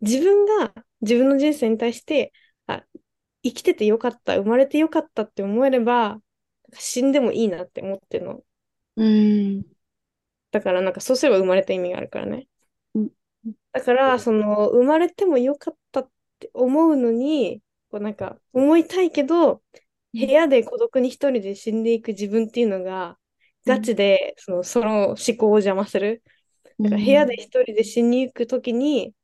[0.00, 2.32] 自分が自分の人生に対して、
[2.66, 2.84] あ、
[3.42, 6.20] 生きててよかった、生まれてよかったって思えれば、
[6.72, 8.44] 死んでもいいなって思ってるの。
[8.96, 9.62] うん。
[10.50, 12.46] だからなんかそうすれば生まれた意味があるからね
[12.94, 13.10] うん。
[13.72, 19.62] だから、その、生まれてもよかったって思うのに、こうなんか思いたいけど、
[20.12, 23.16] 部屋で孤独に一人で死んでいく自分っていうのが、
[23.66, 26.22] ガチで、その、その思考を邪魔する。
[26.80, 29.14] だから部屋で一人で死に行くときに、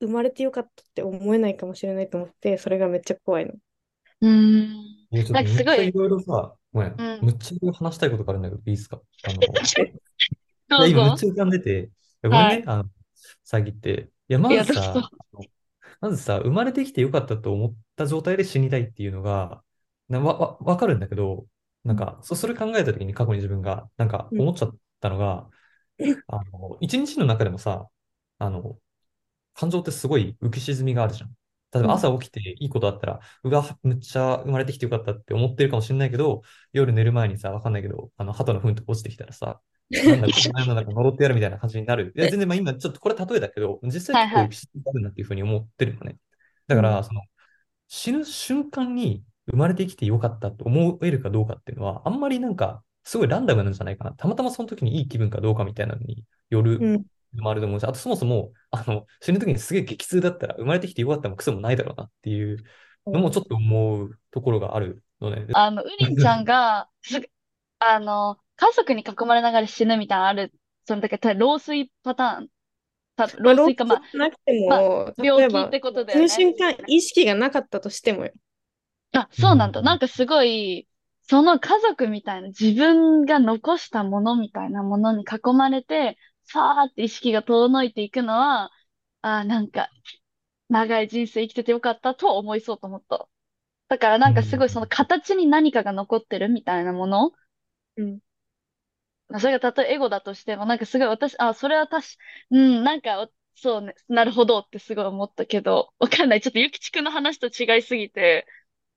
[0.00, 3.54] 生まれてよかったって思えないかもしれないと思って、それがめっちゃ怖いの。
[4.20, 5.06] うん。
[5.10, 5.76] 俺ちょっとなんかすごい。
[5.76, 7.20] めっちゃいろいろさ、ごめん、うん。
[7.20, 9.00] むっちゃ話したいことがあるんだけど、いいですか？
[9.22, 9.42] あの、
[10.68, 11.14] どいうや、今めっぞ。
[11.14, 11.90] ちゃ浮かんでて、
[12.22, 12.90] ごめんはい、ねあの、
[13.44, 14.10] 遮って。
[14.28, 15.06] いや、まずさ、
[16.00, 19.64] まずさ、生まれてきてよかったと思った状態で死にたいっていうのが、
[20.08, 21.46] なわ、わ、わかるんだけど、
[21.84, 24.38] なんか、そ、それ考えたときに過去に自分が、なんかうん。
[24.38, 25.48] 思っちゃったのが、
[26.28, 27.88] あの、一日の中でもさ、
[28.38, 28.78] あの、
[29.54, 31.30] 感情ってすごい浮き沈みがあるじゃん。
[31.72, 39.60] 例えばうん朝起きていいことあったら、うわ、むっちゃ生まれてきてよかったって思ってるかもしれないけど、夜寝る前にさ、わかんないけど、あの、鳩の糞とか落ちてきたらさ、
[40.06, 42.12] なんだ、 この世の中呪ってやるみたいな感じになる。
[42.16, 46.16] いや、全然まあ今ちょっとこれ例えだけど、実際結構はいはい浮き沈みがあるなっていうふうに思ってるのね。
[46.66, 47.22] だから、その、
[47.88, 54.12] 死ぬ瞬間に生まれてきてよかったと思えるかどうかっていうのは、あんまりなんか、すごいランダムなんじゃないかな。
[54.12, 57.04] たまたまその時にいい気分かどうかみたいなのによる
[57.42, 62.64] もあると思うし、あとそもそも、あの、死ぬ時にすげえ激痛だったら生まれてきてよかったもクソもないだろうなっていう
[63.06, 65.46] のもちょっと思うところがあるのね。
[65.54, 66.88] あの、ウリンちゃんが、
[67.78, 70.52] あの、家族に囲まれながら死ぬみたいなのある。
[70.86, 72.48] その、だから、老衰パターン。
[73.16, 76.28] た、まあ、老老衰か、まあ、衰なくてまあ病気ってことだその。
[76.28, 78.32] 瞬間、意識がなかったとしてもよ。
[79.12, 79.80] あ、そうなんだ。
[79.80, 80.88] うんなんかすごい、
[81.22, 88.70] その家族みたいな、自分が残したものみたいなものに囲まれて、さーって意識が遠のいていくのは、
[89.22, 89.90] あーなんか、
[90.68, 93.28] 長い人生生きててよかったと思いそうと思った。
[93.88, 97.32] だからなんかすごいその形に何かが残ってるみたいなもの。
[97.98, 98.20] うん。
[99.28, 102.14] まあそれがたとえエゴだとしても、なんかすごい私、あ、それは確か、
[102.50, 106.40] うん、なんか、そうね、なるほどってすごい思ったけど、わかんない。
[106.40, 108.46] ちょっとゆきちくんの話と違いすぎて、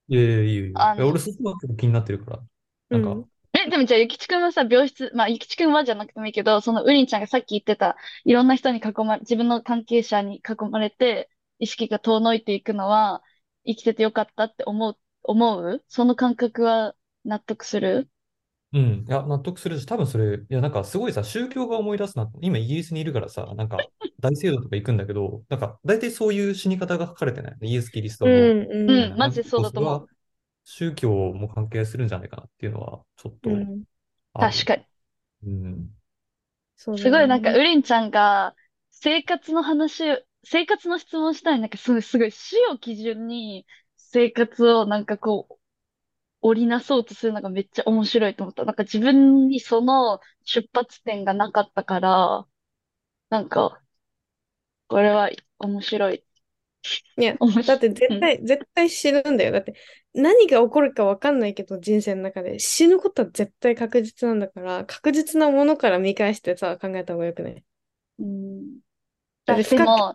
[0.08, 2.42] いやいやいやいやあのいや俺そこが結構気になってるから。
[2.90, 3.30] なんか、うん
[3.66, 13.22] え、でもじゃあ、ゆきちくんはさ、病室、まあ、ゆきちくんはじゃなくてもいいけど、そのウリンちゃんがさっき言ってた、いろんな人に囲まれ、自分の関係者に囲まれて、意識が遠のいていくのは、
[13.66, 15.84] 生きててよかったって思う、思う？
[15.88, 16.94] その感覚は
[17.24, 18.08] 納得する？
[18.72, 19.04] うん。
[19.08, 22.30] いや、納得するし、多分それ、いや、なんかすごいさ、宗教が思い出すな。
[22.40, 23.88] 今イギリスにいるからさ、なんか
[24.20, 27.56] 大聖堂とか行くんだけど、なんか大体そういう死に方が書かれてない？
[27.62, 28.30] イエス・キリストの。
[28.30, 30.08] うん、ううんん、マジでそうだと思う。
[30.68, 33.84] 宗教も関係するんじゃないかなっていうのは、ちょっとうん。
[34.34, 34.54] ある。
[34.54, 34.86] 確かに。
[35.44, 35.90] うん。
[36.76, 38.54] そうだすごいなんか、ねウリンちゃんが、
[38.90, 45.58] 生活の話を、生活の質問したいなんかすごい、すごい死を基準に、生活をなんかこう、
[46.42, 48.64] 織りなそうとするのがめっちゃ面白いと思った。
[48.66, 52.48] なんか自分にその出発点がなかったから、
[53.30, 53.82] なんか、
[54.88, 56.24] これは面白い。
[57.16, 59.52] いや、面白いだって絶対、絶対死ぬんだよ。
[59.52, 59.74] だって、
[60.20, 67.64] 何が起こるか分かんないけど、人生の中で死ぬことは絶対確実なんだから、確実なものから見返してさ、考えた方がよくない？
[68.18, 68.80] うん。
[69.46, 70.14] だっても、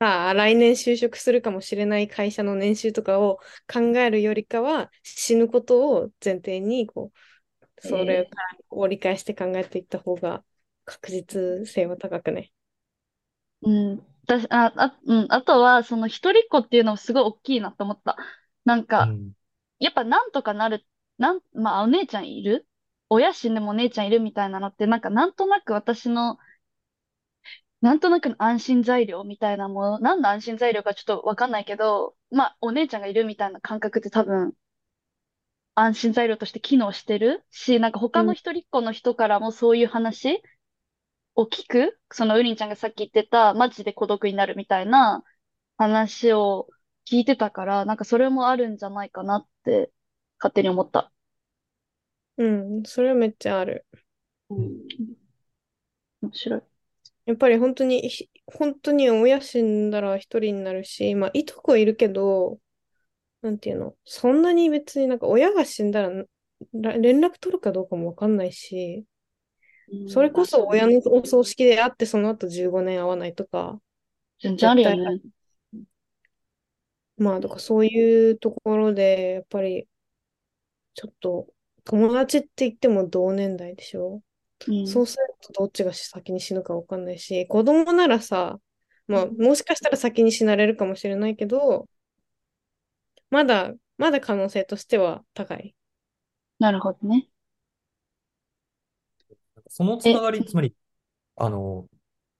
[0.00, 3.38] さあ、来年就職するかもしれない会社の年収とかを
[3.72, 7.12] 考えるよりかは、死ぬことを前提に、こ
[7.78, 8.30] う、それ
[8.70, 10.44] を理解して考えていった方が
[10.86, 12.52] 確実性は高くね。
[13.62, 14.06] うん。
[14.26, 15.26] 私、あ、あ、うん。
[15.30, 18.16] あとは、その一人っ子っていうのもすごい大きいなと思った。
[18.64, 19.34] なんうか、ん。
[19.84, 20.86] やっぱなんとかなる、
[21.18, 22.66] なん、まあ、お姉ちゃんいる？
[23.10, 26.38] 親死んでもお姉ちゃんいるみたいなのって、なんかなんとなく私の、
[27.80, 34.54] なんとなくの安心材料みたいなもの、何の安心材料かちょっとわかんないけど、まあ、お姉ちゃんがいるみたいな感覚って多分、
[35.76, 40.42] 安心材料として機能してるし、なんか他の一人っ子の人からもそういう話
[41.34, 45.22] を聞く、そのウリンちゃんがさっき言ってた、マジで孤独になるみたいな
[45.76, 46.68] 話を
[47.10, 49.92] 聞いてたから、なんかそれもあるんじゃないかなって、
[50.38, 51.12] 勝手に思った。
[52.36, 53.86] うん、それはめっちゃある。
[54.50, 54.72] うん。
[56.22, 56.62] 面白い。
[57.26, 62.58] やっぱり本当に、ひ本当に親死んだら一人になるし、まあ、いとこいるけど、
[63.42, 66.24] なんていうの、そんなに別になんか親が死んだら
[66.72, 69.04] ら連絡取るかどうかもわかんないし、
[70.08, 73.80] それこそ親のお葬式で会ってその後15年会わないとか、
[74.40, 75.20] 全然あるよね。
[77.16, 79.88] まあ、とかそういうところで、やっぱり、
[80.94, 81.46] ちょっと、
[81.84, 84.22] 友達って言っても同年代でしょ？
[84.66, 84.86] うん。
[84.86, 88.58] そうするとどっちが先に死ぬかわかんないし、子供ならさ、
[89.06, 91.88] まあ、もしかしたら先に死なれるかもしれないけど、
[93.30, 95.74] まだ、まだ可能性としては高い。
[96.58, 97.28] なるほどね。
[99.68, 100.74] そのつながり、つまり、
[101.36, 101.86] あの、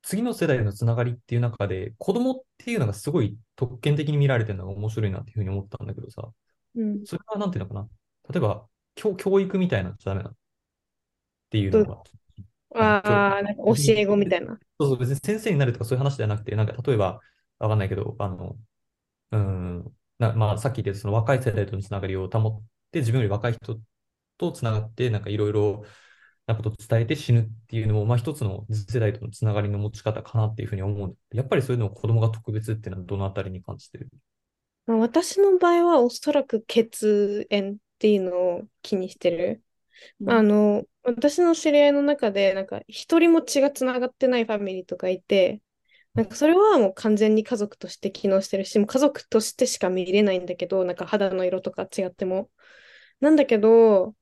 [0.05, 6.31] 次の世代のつながりっていう中で、子供っていうのがすごい特権的に見られてるのが面白いなっていうふうに思ったんだけどさ、
[6.77, 7.07] うん。
[7.07, 7.88] それはなんていうのかな？
[8.31, 10.33] 例えば、教、教育みたいなのじゃダメなの？
[10.33, 10.37] っ
[11.51, 12.03] ていうのが。
[12.77, 14.59] ああ、なんか教え子みたいな。
[14.79, 17.21] そうそう、別に先生になるとかそういう話ではなくて、なんか例えば、
[17.59, 18.57] わかんないけど、あの、
[19.31, 23.79] うーん、な、まあ、さっき言ったその若い世代とのつながりを保って、自分より若い人
[24.37, 25.85] とつながって、なんかいろいろ
[26.46, 34.09] なことを伝えて死ぬっていうのも、まあ一つの次世代とのつながりの持ち方かなっていうふうに思うやっぱりそういうのを子供が特別っていうのはどのあたりに感じてる？
[34.87, 39.62] まあ、私の場合はおそらく血縁っていうのを気にしてる。
[40.20, 45.62] うんあの、私の知り合いの中で、なんか、一人も血がつながってないファミリーとかいて、
[46.14, 52.50] なんかそれはもう完全に家族として機能してるし、もう家族としてしか見れないんだけど、なんか肌の色とか違っても。
[53.20, 54.14] なんだけど、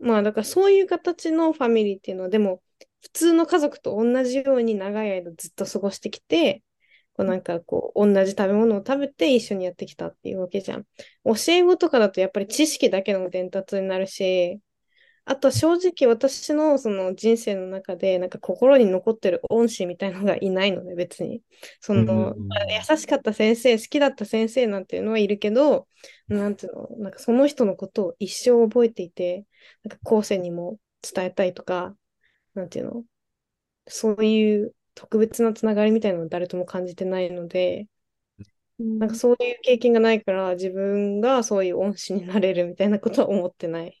[0.00, 2.62] まあだからそういう形のファミリーっていうのは、でも
[3.02, 6.62] 普通の家族と同じように長い間ずっと過ごしてきて、
[7.14, 10.84] こうなんかこう同じ食べ物を食べて一緒にやってきたっていうわけじゃん。
[11.24, 14.60] 教え子とかだとやっぱり知識だけの伝達になるし、
[15.30, 21.40] あと正直私のその人生の中でなんか心に残ってる恩師みたいのがいないので別に。
[21.78, 25.86] その、うんまあ優しかった先生、好きだった先生なんていうのはいるけど、
[26.26, 29.46] なんていうの、なんかその人のことを一生覚えていて、
[29.84, 31.94] なんか後世にも伝えたいとか、
[32.54, 33.04] なんていうの、
[33.86, 37.86] そういう特別なつながりみたいなのを誰とも感じてないので、
[38.80, 43.99] なんかそういう経験がないから自分がそういう恩師になれるみたいなことは思ってない。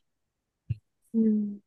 [1.14, 1.60] うん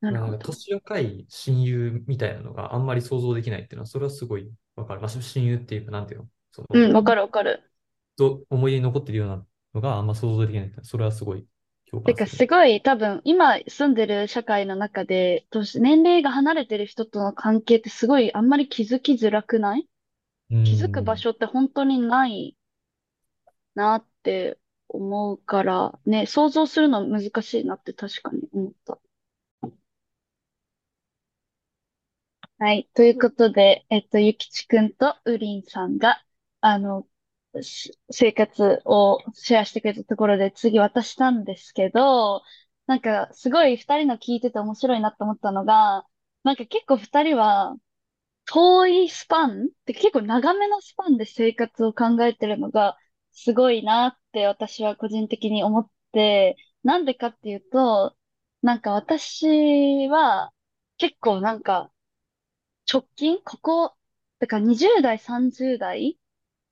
[0.00, 0.32] なるほど。
[0.32, 5.00] まあなんか年若い親友みたいなのがあんまり想像できないっていうのは、それはすごいわかる。
[5.00, 7.62] まあ、親友っていうか、なんていうの、その、うん、わかるわかる。
[8.16, 11.46] と思い出に残ってるようなのがあんま想像できないっていうのはそれはすごい
[11.90, 12.38] 共てか、感する。
[12.38, 19.88] すごい多分、今住んでる社会の中で、年年齢が離れてる人との関係ってすごいあんまり気づきづらくない？
[20.64, 22.56] 気づく場所って本当にない
[23.74, 24.58] なって
[24.94, 28.98] 思うから、ね、想像するの難しいなって確かに思った。
[32.58, 32.88] はい。
[32.94, 36.24] ということで、えっと、ゆきちくんとうりんさんが、
[36.60, 37.06] あの、
[38.10, 42.42] 生活をシェアしてくれたところで次渡したんですけど、
[42.86, 46.06] なんかすごい二人の聞いてて面白いなと思ったのが、
[46.42, 47.76] なんか結構二人は
[48.46, 52.98] 遠いスパンって結構長めのスパンで生活を考えてるのが
[53.34, 58.16] すごいなって私は個人的に思って、なんでかっていうと、
[58.62, 60.52] なんか私は
[60.98, 61.92] 結構なんか
[62.92, 63.96] 直近ここ、
[64.38, 66.18] だから20代、30代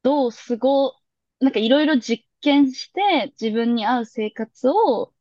[0.03, 0.94] どう過ご、
[1.40, 5.14] なんかいろいろ実験して自分に合う生活を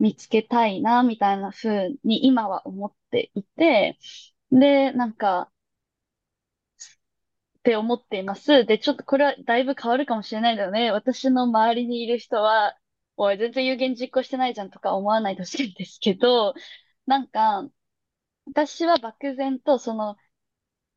[0.00, 3.98] 見つけたいな、みたいな風に今は思っていて、
[4.52, 5.52] で、なんか、
[7.64, 8.66] って思っています。
[8.66, 10.90] で、ちょっとこれはだいぶ変わるかもしれないんだよね。
[10.92, 12.76] 私の周りにいる人は、
[13.16, 16.54] おい、全然有言実行してないじゃんとか思わないとしいんですけど、
[17.06, 17.68] なんか、
[18.46, 20.16] 私は漠然と、その、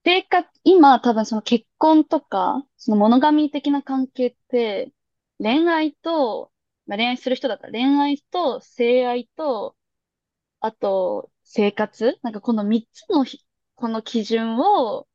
[0.06, 4.94] 生活、今多分その結婚とか、そのモノガミー的な関係って、
[5.40, 6.52] 恋愛と、
[6.88, 9.76] まあ、恋愛する人だったら恋愛と性愛と、
[10.60, 12.20] あと生活？
[12.24, 13.40] なんかこの三つのひ
[13.76, 15.08] この基準を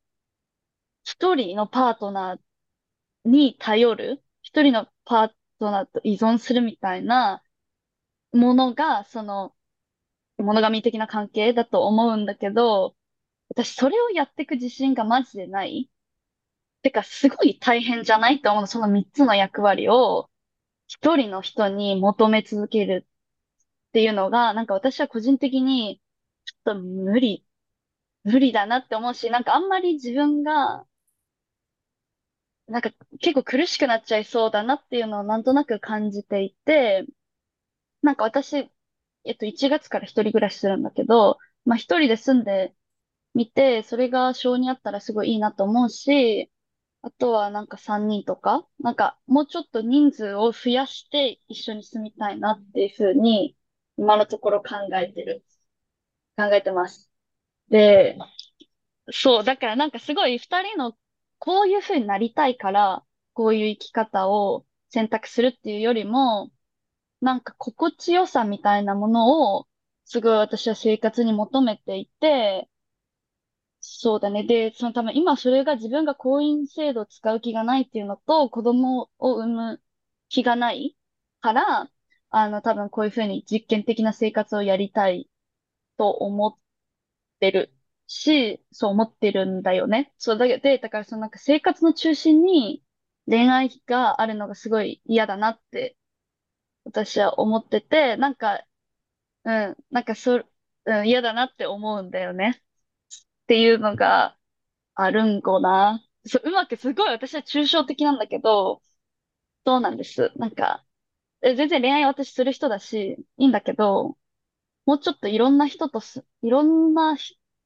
[1.05, 7.43] 一人のパートナーに頼る、一人のパートナーと依存するみたいな
[8.33, 9.55] ものが、その、
[10.39, 12.97] モノガミー的な関係だと思うんだけど、
[13.51, 15.91] 私それをやっていく自信がマジでない？
[16.83, 18.67] てか、すごい大変じゃないと思うの。
[18.67, 20.31] その三つの役割を
[20.89, 23.07] 一人の人に求め続ける
[23.89, 26.01] っていうのが、なんか私は個人的に
[26.45, 27.47] ちょっと無理、
[28.25, 30.87] 無理だなって思うし、なんかあんまり自分が、
[32.69, 37.07] なんか結構苦しくなっちゃいそうだなっていうのをなんとなく感じていて、
[38.03, 38.71] なんか私、
[39.25, 42.75] えっと、1月から一人暮らしするんだけど、まあ一人で住んで
[43.35, 46.53] みて、それが性にあったらすごいいいなと思うし、
[47.03, 53.57] あとはなんか3人とか、なんかもうちょっと人数を増やして一緒に住みたいなっていうふうに、
[53.99, 55.45] 今のところ考えてる。
[56.37, 57.11] 考えてます。
[57.69, 58.19] で、
[59.13, 60.97] そう、だからなんかすごい二人の
[61.43, 66.51] こういうふうになりたいから、こういう生き方を選択するっていうよりも、
[67.23, 69.69] なんか心地よさみたいなものを、
[70.07, 72.71] すごい私は生活に求めていて、
[73.81, 74.45] そうだね。
[74.45, 79.83] で、そのため、今それが自分が婚姻制度を使う気がないっていうのと、子供を産む
[80.29, 80.97] 気がない
[81.41, 81.91] から、
[82.31, 85.29] あの、多分こういうふうに実験的な生活をやりたい
[85.99, 86.59] と思っ
[87.41, 87.75] てる
[88.13, 90.13] し、そう思ってるんだよね。
[90.19, 92.85] そうだけで、だからそのなんか生活の中心に
[93.27, 95.97] 恋愛があるのがすごい嫌だなって
[96.85, 98.65] 私は思ってて、なんか、
[99.45, 100.39] うん、なんかそ、
[100.87, 102.63] うん、嫌だなって思うんだよね。
[103.45, 104.39] っていうのが
[104.95, 106.05] あるんごな。
[106.27, 108.83] そう、うまくすごい私は抽象的なんだけど、
[109.67, 110.33] そうなんです。
[110.37, 110.85] なんか、
[111.43, 114.19] え全然恋愛私する人だし、いいんだけど、
[114.87, 117.17] もうちょっといろんな人とす、いろんな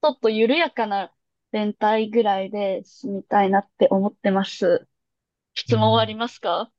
[0.01, 1.13] 人と緩やかな
[1.51, 4.87] 連帯ぐらいで住みたいなって思ってます。
[5.55, 6.71] 質問ありますか？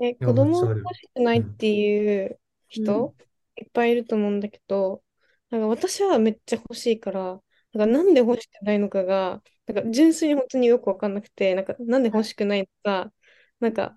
[0.00, 0.90] え、子供がめっちゃある。
[0.90, 1.42] 欲しくないうん。
[1.42, 2.40] っていう
[2.76, 3.08] うん。
[3.08, 3.14] 人
[3.56, 5.04] いっぱいいると思うんだけど、
[5.50, 7.40] なんか私はめっちゃ欲しいから、
[7.72, 12.22] なんかなんで欲しくないのかが、なんか純粋に本当によくわかんなくて、なんかなんではい。
[12.22, 13.12] 欲しくないのか、
[13.60, 13.94] なんか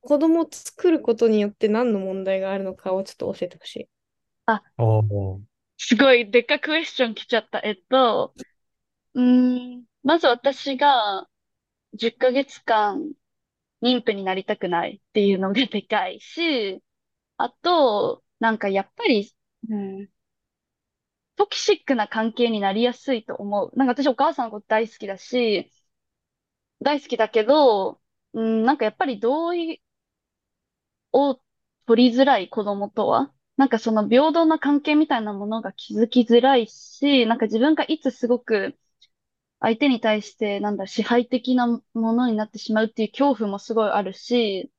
[0.00, 3.90] 子供を作ることによって何の問題があるのかをちょっと教えてほしい。
[4.46, 4.62] あ、
[5.76, 7.60] すごいでっかクエスチョン来ちゃった。
[7.64, 8.34] えっと、
[9.14, 11.28] うーん、まず私が
[11.94, 13.14] 10ヶ月間
[13.82, 16.82] 妊婦になりたくないっていうのがでかいし、
[17.38, 19.32] あと、なんかやっぱり、
[19.70, 20.10] うん、
[21.36, 23.70] トキシックな関係になりやすいと思う。
[23.78, 25.70] なんか私お母さんのこと大好きだし、
[26.80, 28.00] 大好きだけど、
[28.32, 29.82] うん、なんかやっぱり同意
[31.12, 31.40] を
[31.86, 38.76] 取りづらい子供とは、なんかその平等な関係みたいなものが築きづらいし、なんか自分がいつすごく
[39.60, 41.82] 相手に対してなんだ、支配的なも
[42.14, 44.70] のになってしまうっていう恐怖もすごいあるし、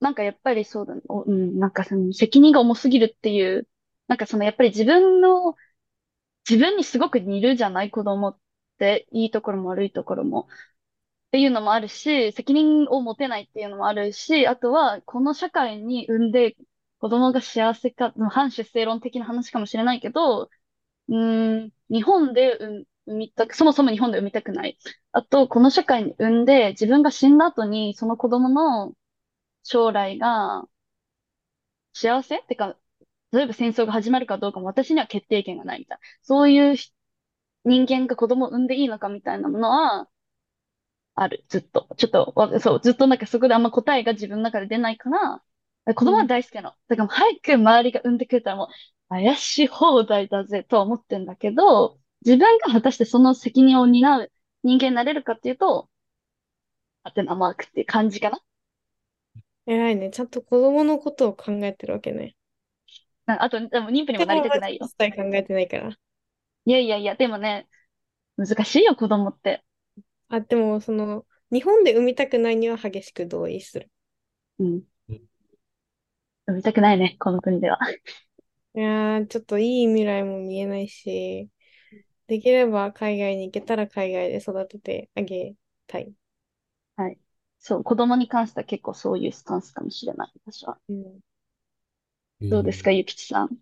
[0.00, 3.68] なんかやっぱりそうだ、おうん、なんかその責任が重すぎるっていう、
[4.08, 5.56] なんかそのやっぱり自分の、
[6.48, 8.38] 自分にすごく似るじゃない子供っ
[8.78, 10.48] て、いいところも悪いところも。
[11.28, 16.56] っていうのもあるし、責任を持てないっていうのもあるし、あとは、この社会に産んで
[17.00, 20.50] 子供が幸せか、反出生論的な話かもしれないけど、
[21.08, 21.26] う
[21.66, 24.78] ん、日本で産みたく、そもそも日本で産みたくない。
[25.12, 28.94] あと、この社会に産んで、自分が死んだ後に、その子供の
[29.64, 30.68] 将来が
[31.94, 32.38] 幸せ？
[32.38, 32.76] ってか、
[33.32, 36.02] 例えば戦争が始まるかどうかも私には決定権がないみたいな。
[36.22, 36.76] そういう
[37.64, 40.08] 人間が子供を産んでいいのかみたいなものは、
[41.14, 41.88] ある、ずっと。
[41.96, 45.42] ちょっと、そう、ずっとなんかそこであんま答えが自分の中で出ないから、
[45.94, 46.26] 子供はうん。
[46.26, 46.72] 大好きなの。
[46.88, 48.68] だから早く周りが産んでくれたらもう
[49.08, 54.32] 怪し放題だぜとは思ってんだけど、自分が果たしてその責任を担う
[54.64, 55.88] 人間になれるかっていうと、
[57.04, 58.38] ハテナマークっていう感じかな。
[59.66, 60.10] 偉いね。
[60.10, 62.34] ちゃんと子供のことを考えてるわけね。
[63.26, 64.86] なあと、でも妊婦にもなりたくないよ。
[64.86, 65.96] 一切考えてないから。
[66.66, 67.68] いやいやいや、でもね、
[68.36, 69.64] 難しいよ、子供って。
[70.28, 73.90] あ、でも、その、日本で産みたくないには激しく同意する。
[74.58, 74.86] うん。
[76.46, 77.78] うん産みたくないね、この国では。
[78.74, 81.50] いやー、ちょっといい未来も見えないし、
[82.28, 86.14] できれば海外に行けたら海外で育ててあげたい。
[86.96, 87.20] はい。
[87.60, 90.80] そう、子供に関しては結構そういうスタンスかもしれない、私は。
[90.88, 91.20] うん。
[92.40, 93.56] えどうですか、ーゆきちさん？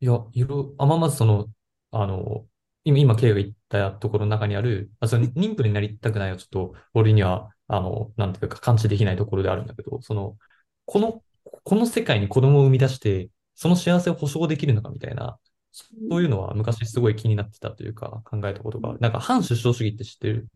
[0.00, 1.48] いや、いろ、あ、まあ、まずその、
[1.90, 2.46] あの、
[2.84, 10.36] 今、今、ケイが言ったところの中にある、あ、その 妊婦になりたくないはちょっと、俺には、あの、なんていうか、感知できないところであるんだけど、その、
[10.84, 11.22] この、
[11.66, 15.36] この世界に子供を生み出して、その幸せを保証できるのかみたいな、
[15.72, 19.00] そういうのは昔すごい気になってたというか、考えたことがある。
[19.00, 20.46] なんか、反出生主義って知ってる？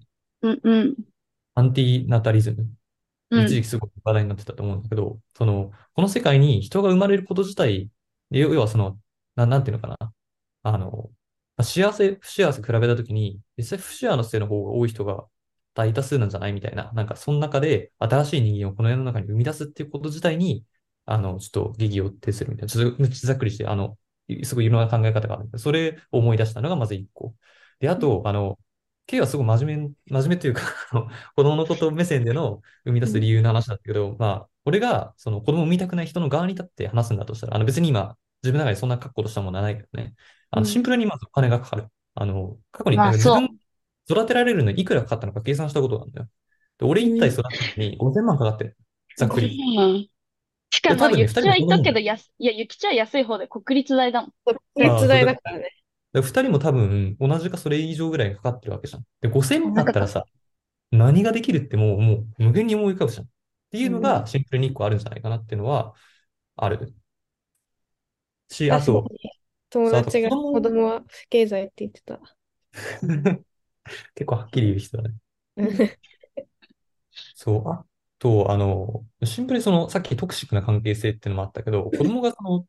[0.42, 0.94] うん、うん、
[1.56, 2.68] アンティナタリズム
[3.30, 7.90] うん、一時期すごく話題になってたと思うんだけど、その、この世界に人が生まれること自体、
[8.30, 8.96] 要要はその、
[9.34, 10.12] な、なんていうのかな？
[10.62, 11.10] あの、
[11.60, 15.24] 幸せ、不幸せ比べたときに、実際不幸せの方が多い人が
[15.74, 16.52] 大多数なんじゃない？
[16.52, 16.92] みたいな。
[16.92, 20.64] なんか、その中で新しい人間をこの世の中に生み出すっていうこと自体に、
[21.06, 22.68] あの、ちょっと疑義を呈するみたいな。
[22.68, 23.98] ちょっとざっくりして、あの、
[24.44, 27.34] すごいいろんな考え方があるんで、それを思い出したのがまず一個。
[27.80, 28.58] で、あと、あの、
[29.06, 30.62] ケイはすごい真面目、真面目というか、
[31.34, 40.14] 子供のこと目線での生み出す理由の話だったけど、まあ、俺がその子供を産みたくない人の側に立って話すんだとしたら、あの別に今、自分の中でそんな確固としたものはないけどね。
[40.50, 40.84] あの、シンうん。
[40.84, 41.88] プルにまずお金がかかる。
[42.14, 43.52] あの、過去に、自分そ
[44.10, 46.28] 育てられるのにいくらかかったのか計算したことなんだよ。
[46.78, 47.30] で、俺う一体ん。
[47.30, 48.76] 育てるのに5000万かかってる。
[49.16, 49.42] ざっくう。
[49.42, 49.64] り。
[50.70, 50.76] うん。
[50.76, 54.34] しかで、も、ゆきちは言っとくけど、やす、いや、ゆきちは安い方で国立大だもん。
[54.44, 55.70] 国ああ、そう、立大だ、だからね。
[56.12, 59.06] で二人も多分同じかそれ以上ぐらいかかってるわけじゃん。
[59.20, 60.26] で、5000万なんかか、あったらさ、
[60.92, 63.26] 何ができるってもう、もう無限に思い浮かぶじゃん。
[63.26, 63.28] っ
[63.72, 64.10] ていうのうん。
[64.10, 65.94] がシンプルに一個あるんじゃないかなっていうのは
[66.56, 66.94] ある
[68.48, 69.18] し、あ確かと、に、
[69.70, 72.20] 友達が子子供、供は不経済って言ってた。
[74.14, 75.16] 結構はっきり言う人だね。
[75.56, 75.90] うん。
[77.34, 77.84] そう、あ
[78.20, 82.66] と、あの、シンプルにその、さっきトクシックな関係性っていうのもあったけど、子供がその、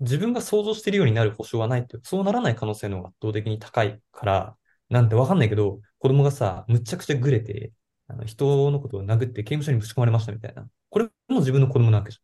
[0.00, 4.56] 自分が想像しているようになる保証はないっていう、そうならない可能性の方が圧倒的に高いから、
[4.90, 7.72] なんてわかんないけど、子供がさ、むちゃくちゃグレて、
[8.08, 10.66] あの人のことを殴って刑務所にぶち込まれましたみたいな。
[10.90, 12.18] これも自分の子供なわけじ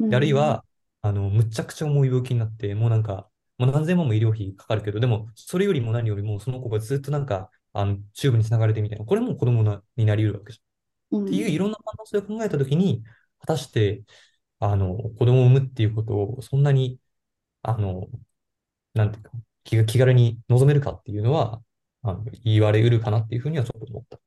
[0.00, 0.10] ゃん。
[0.10, 0.36] で、あるいうん。
[0.36, 0.64] は、
[1.02, 9.04] あの、むちゃくちゃ重い病気になって、もうなんか、もう何千万も医療費かかるけど、でも、それよりも何よりも、その子がずっとなんか、あの、チューブにつながれてみたいな。
[9.04, 10.64] これも子供な、になり得るわけじゃん。
[10.64, 10.67] う。
[11.16, 11.52] っていうん。
[11.52, 13.02] いろんな可能性を考えたときに、
[13.40, 14.04] 果たして、
[14.60, 17.00] あの、子供を産むっていうことを、そんなに、
[17.62, 18.08] あの、
[18.94, 19.30] なんていうか、
[19.64, 21.62] 気が、気軽に望めるかっていうのは、
[22.02, 24.18] あの、言われうるかなっていうふうにはちょっと思った。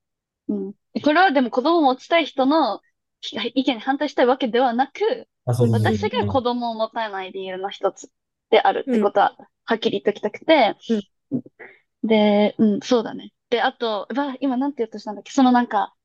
[0.50, 0.74] うん。
[0.74, 2.82] これはでも子供を持ちたい人の
[3.54, 5.94] 意見に反対したいわけではなく、あ、そうそうそう。
[5.94, 8.10] 私が子供を持たない理由の一つ
[8.50, 10.76] であるってうんことは、はっきり言っときたくて、
[11.32, 11.42] うん。
[12.04, 13.32] で、うん、そうだね。
[13.50, 14.08] で、あと、
[14.40, 15.32] 今なんて言おうとしたんだっけ？
[15.32, 16.01] そのなんか、た、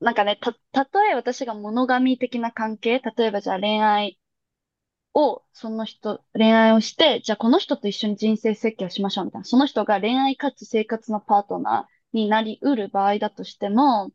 [0.00, 4.18] なんかね、た、たとえ私がモノガミ的な関係、例えばじゃあ恋愛
[5.14, 9.44] を、その人、恋愛をして、じゃあこの人と一緒に人生設計をしましょうみたいな。
[9.44, 14.12] その人が恋愛かつ生活のパートナーになりうる場合だとしても、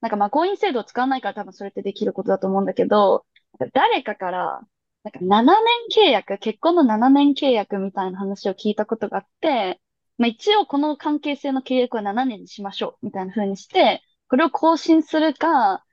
[0.00, 3.26] なんかまあ婚姻制度を使わないから多分それってできることだと思うんだけど、
[3.74, 4.60] 誰かから、
[5.04, 9.80] なんか7年契約、結婚の7年契約みたいな話を聞いたことがあって、
[10.18, 15.84] まあ一応この関係性の契約は7年にしましょうみたいな風にして、これを更新するか、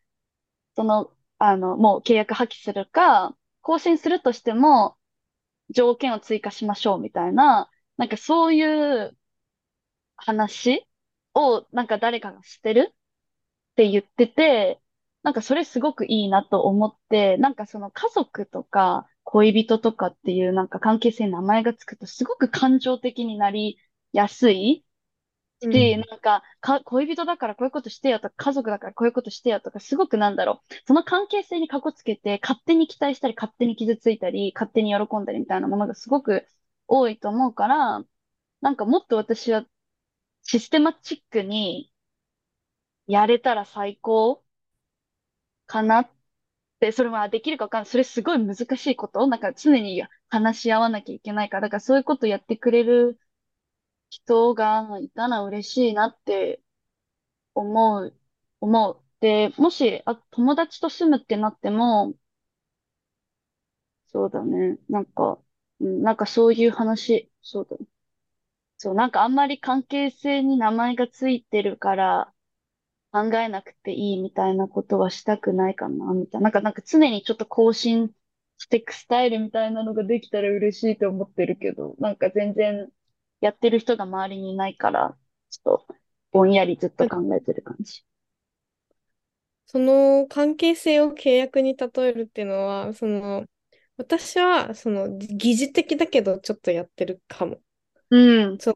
[0.76, 4.98] その、あの、もう契約破棄するか、更新するとしても
[5.70, 9.18] 条件を追加しましょうみたいな、なんかそういう
[10.16, 10.88] 話
[11.34, 12.90] をなんか誰かがしてる？
[12.92, 14.82] って言ってて、
[15.24, 23.78] なんかそれすごくいいなと思って、なんかその家族とか恋人とかっていうなんか関係性に名前がつくとすごく感情的になり
[24.14, 24.86] やすい。
[25.64, 30.74] うん、なんか、か、恋人だからこういうことしてよとか、家族だからこういうことしてよとか、すごくなんだろう。
[30.88, 36.46] その関係性にかこつけて、勝手に期待したり、勝手に傷ついたり、勝手に喜んだりみたいなものがすごく
[36.88, 38.04] 多いと思うから、
[38.62, 39.66] なんかもっと私は
[40.44, 41.92] システマチックに
[43.08, 44.44] やれたら最高
[45.68, 46.10] かなっ
[46.80, 47.86] て、それはできるかわかんない。
[47.88, 53.20] それすごい難しいことなんか常に話し合わなきゃいけないから、だからそういうことやってくれる
[54.18, 56.62] 人がいたら嬉しいなって
[57.56, 58.16] 思う、
[58.62, 59.02] 思う。
[59.22, 62.16] で、もし、あ、友達と住むってなっても、
[64.08, 64.78] そうだね。
[64.90, 65.40] なんか、
[65.80, 67.86] うん、なんかそういう話、そうだね。
[68.78, 72.34] そう、なんかあんまり関係性に名前がついてるから
[73.12, 76.46] 考えなくていいみたいなことはしたくないかな、みたいな。
[76.46, 78.12] なんか、なんか常にちょっと更新
[78.60, 82.92] していくスタイルみたいなのができたら嬉しいと思ってるけど、なんか全然
[83.44, 85.18] やってる人が周りにいないから、
[85.50, 85.96] ちょっと
[86.32, 88.06] ぼんやりずっと考えてる感じ。
[89.66, 93.46] その関係性を契約に例えるっていうのは、その、
[93.98, 97.62] 私は、その、疑似的だけど、ちょっとやってるかも。
[98.10, 98.58] うん。
[98.58, 98.76] ちょっ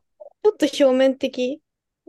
[0.58, 1.62] と表面的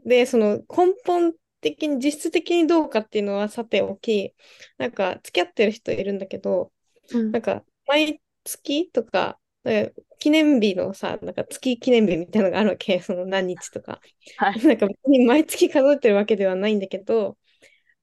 [0.05, 4.35] で、その根本的に、実質的にどうかっていうのはさておき、
[4.79, 6.73] なんか付き合ってる人いるんだけど、
[7.13, 14.01] うんなんか毎月とか、え記念日のさ、なんか月記念日みたいなのがあるわけ、 その何日とか。
[14.37, 14.65] はい。
[14.67, 17.39] なんか別に毎月数えてるわけではないんだけど、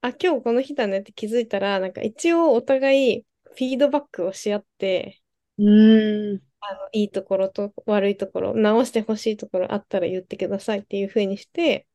[0.02, 5.22] あ、今日この日だねって気づいたら、なんか一応お互いフィードバックをし合って、
[5.58, 6.42] うーん。
[6.62, 11.88] あの、いいところと悪いところ、直してほしいところあったら言ってくださいっていう風にして、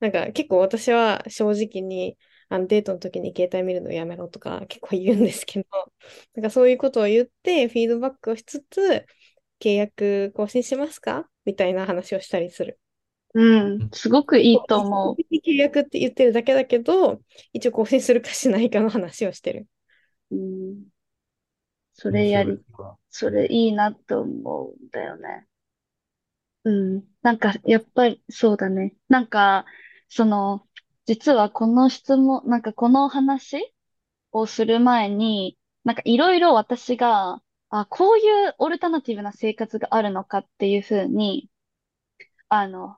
[0.00, 5.68] なんか結構私は正直に、あのデートの時に携帯見るのやめろとか結構言うんですけど、
[6.34, 9.06] なんかそういうことを言って、フィードバックをしつつ、
[9.60, 11.28] 契約更新しますか？
[11.44, 12.78] みたいな話をしたりする。
[13.34, 13.90] うん。
[13.92, 17.20] すごくいいと思契約って言ってるだけだけど、
[17.52, 19.66] 一応更新するかしないかの話をしてる。
[20.30, 20.36] う。
[20.36, 20.84] うん。
[21.92, 22.58] それやり、
[23.10, 25.46] それいいなと思うんだよね。
[26.64, 27.04] うん。
[27.22, 28.94] なんか、やっぱり、そうだね。
[29.08, 29.66] なんか、
[30.08, 30.66] その、
[31.06, 33.72] 実はこの質問、なんかこの話
[34.32, 37.40] をする前に、なんかいろいろ私が、
[37.80, 41.50] あ、こういうオルタナティブな生活があるのかっていうふうに、
[42.48, 42.96] あの、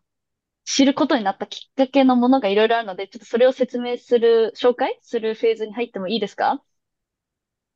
[0.65, 6.63] 知ることになったきっかけのものがいろいろあるので、ちょっとそれを説明する、紹介するフェーズに入ってもいいですか？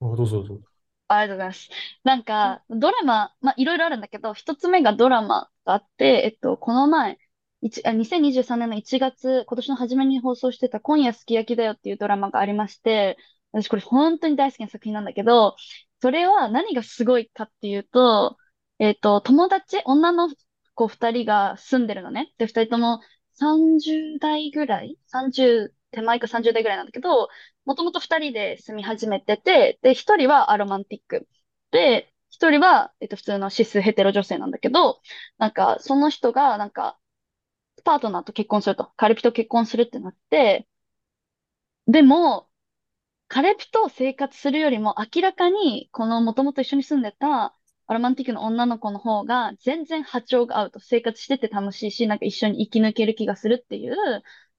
[0.00, 0.62] あどうぞどうぞ。
[1.08, 1.68] ありがとうございます。
[2.04, 7.18] なんか、ドラマ、まあ、いろいろあるんだけど、一つ目がドラマがあって、えっと、この前、
[7.60, 13.16] 一あ2023年の1月、今年の初めに放送してた今夜すき焼きだよっていうドラマがありまして、
[13.52, 15.56] 私これ本当に大好きな作品なんだけど、
[16.02, 18.36] それは何がすごいかっていうと、
[18.78, 20.28] えっと、友達、女の
[20.74, 22.34] 子二人が住んでるのね。
[22.38, 23.00] で、二人とも
[23.34, 27.28] 30代ぐらい ?30 手前か30代ぐらいなんだけど、
[27.64, 31.28] もともと二人で住み始めてて、で、一人はアロマンティック。
[31.70, 35.00] で、一人は、えっと、普通のシスヘテロ女性なんだけど、
[35.38, 36.98] なんか、その人が、なんか、
[37.84, 40.68] パートナーと結婚すると、カレピと結婚するってなって、
[41.86, 42.48] でも、
[43.32, 47.56] カレピと生活するよりも明らかに、このもともと一緒に住んでた
[47.86, 53.96] アロマンティックの女の子の方が全然波長が合うと、生活してて楽しいし、なんか一緒に生き抜ける気がするっていう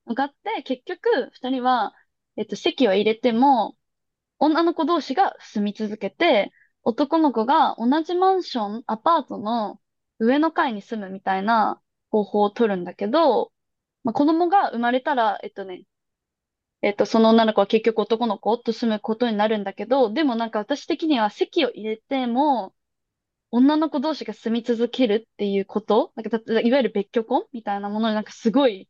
[0.08, 1.94] のがあって、結局、二人は、
[2.36, 3.78] えっと、籍は入れても、
[4.40, 6.52] 女の子同士が住み続けて、
[6.82, 9.80] 男の子が同じマンション、アパートの
[10.18, 13.52] 上の階に住むみたいな方法を取るんだけど、
[14.04, 15.84] まあ、子供が生まれたら、えっとね、
[16.84, 22.76] えっと、その女の子は結局男の子と住むことになるんだけど、でもなんか私的には籍を入れても、
[23.52, 28.90] 女の子同士が住み続けるっていうこと、なんかたいわゆる別居婚みたいなものになんかすごい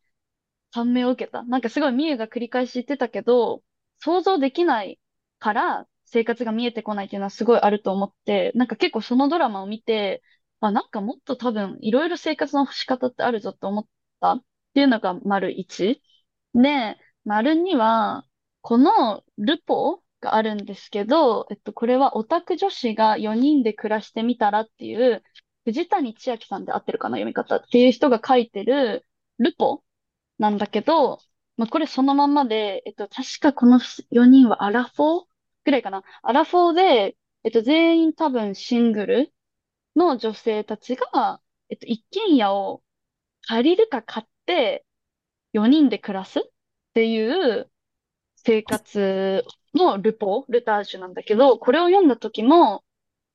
[0.72, 1.44] 感銘を受けた。
[1.44, 3.64] なんかすごいミユが繰り返し言ってたけど、
[4.00, 5.00] 想像できない
[5.40, 10.24] から生活が見えてこないっていうのはすごいあると思って、なんか結構そのドラマを見て、
[10.62, 13.88] あ、なんかもっと多分いろいろ生活の仕方ってあるぞって思っ
[14.22, 14.44] たっ
[14.76, 16.02] ていうのが丸一。
[16.56, 18.26] で、丸二は、
[18.62, 25.24] このルポがあるんですけど、えっと、これはオタク女子が4人で暮らしてみたらっていう、
[25.66, 29.06] 藤谷千秋さんで合ってるかな読み方っていう人が書いてる
[29.40, 29.84] ルポ
[30.40, 31.20] なんだけど、
[31.58, 33.80] まあ、これそのままで、えっと、確かこの
[34.12, 35.26] 4人はアラフォー
[35.66, 36.04] ぐらいかな。
[36.24, 39.34] アラフォーで、えっと、全員多分シングル
[39.96, 42.84] の女性たちが、えっと、一軒家を
[43.48, 44.86] 借りるか買って
[45.54, 46.53] 4人で暮らす
[46.94, 47.24] ってい
[47.60, 47.72] う
[48.38, 52.86] 生活のルポ、ルタージュなんだけど、これを読んだ時も、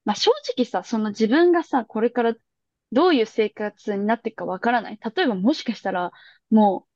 [0.04, 2.34] まあ、正直さ、その自分がさ、これから
[2.92, 4.98] どういう生活になっていくかわからない。
[5.16, 6.12] 例えばもしかしたら、
[6.50, 6.86] も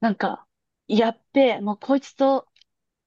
[0.00, 0.46] う、なんか、
[0.88, 2.48] やっべ、もうこいつと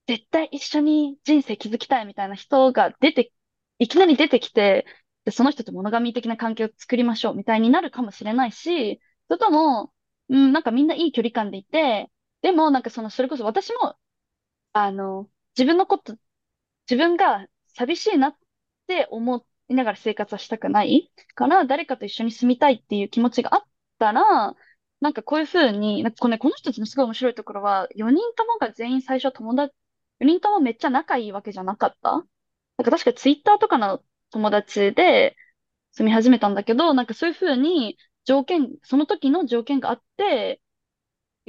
[0.08, 3.34] 絶対一緒に人生築きたいみたいな人が出て、
[3.80, 4.86] いきなり出てきて、
[5.26, 9.94] で、その人とモノガミ的な関係を作りましょうみたいになるかもしれないし、それとも、
[10.30, 13.98] うん、なんかみんないい距離感でいて、でもなんかその、それこそ私も、
[14.74, 16.18] あの、自分のこと、
[16.90, 18.38] 自分が寂しいなっ
[18.88, 21.12] て思いながら生活はしたくない。
[21.36, 23.64] から、誰かと一緒に住みたいっていう気持ちがあっ
[24.00, 24.56] たら、
[25.02, 29.74] なんかこういうふうに、なんかこの、この人たちのすごい面白いところは、4人ともが全員最初友達、
[30.20, 32.12] 4人ともめっちゃ仲いいわけじゃなかった。
[32.14, 32.20] な
[32.84, 35.36] んか確かツイッターとかの友達で
[35.92, 40.62] 住み始めたんだけど、なんかそういうふうに条件、その時の条件があって、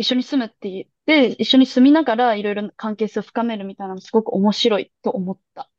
[0.00, 5.70] 一緒に住むって言って、一緒に住みながらいろいろ関係性を深めるみたいなのすごく面白いと思った。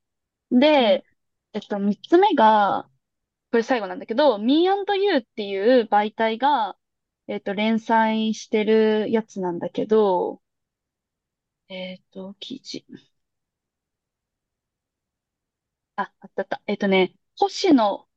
[0.51, 1.05] で、
[1.53, 2.89] えっと、三つ目が、
[3.51, 6.77] これ最後なんだけど、Me&You っていう媒体が、
[7.27, 10.41] えっと、連載してるやつなんだけど、
[11.69, 12.85] えっと、記事。
[15.95, 16.61] あ、あったあった。
[16.67, 18.07] えっとね、星野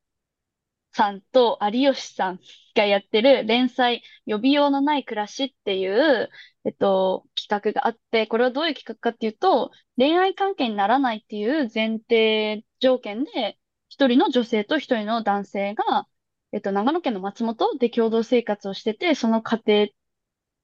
[0.95, 2.39] さんと有吉さん
[2.75, 6.29] がやってる連載予備用のない暮らしっていう、
[6.63, 16.07] えっと、企画があって、これはどういう企画かっていうと、恋愛関係にならないっていう前提条件で、一人の女性と一人の男性が、
[16.51, 19.87] えっと、長野県の松本で共同生活をしてて、その過程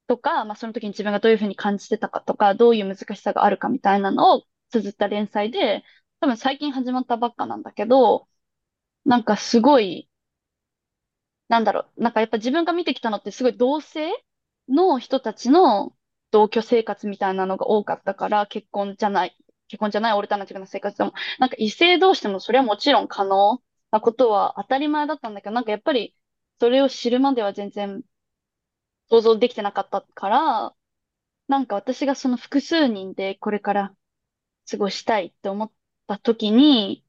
[0.07, 5.83] とか、まあ、その時に自分がどういうふうに感じてたかとか、どういう難しさがあるかみたいなのを綴った連載で、
[6.19, 8.27] 多分最近始まったばっかなんだけど、
[9.05, 10.09] なんかすごい、
[11.51, 14.09] なんだろう、なんかやっぱ自分が見てきたのってすごい同性
[14.69, 15.93] の人たちの
[16.31, 19.37] 同居生活みたいなのが多かったから、結婚じゃない、
[19.67, 26.15] 結婚じゃないオルタナティブな生活でも、なんか異性同士でもそれはもちろん可能なことは当たり前だったんだけど、なんかやっぱり
[26.61, 28.03] それを知るまでは全然
[29.09, 30.75] 想像できてなかったから、
[31.47, 33.95] なんか私がその複数人でこれから
[34.69, 35.71] 過ごしたいって思っ
[36.07, 37.05] た時に、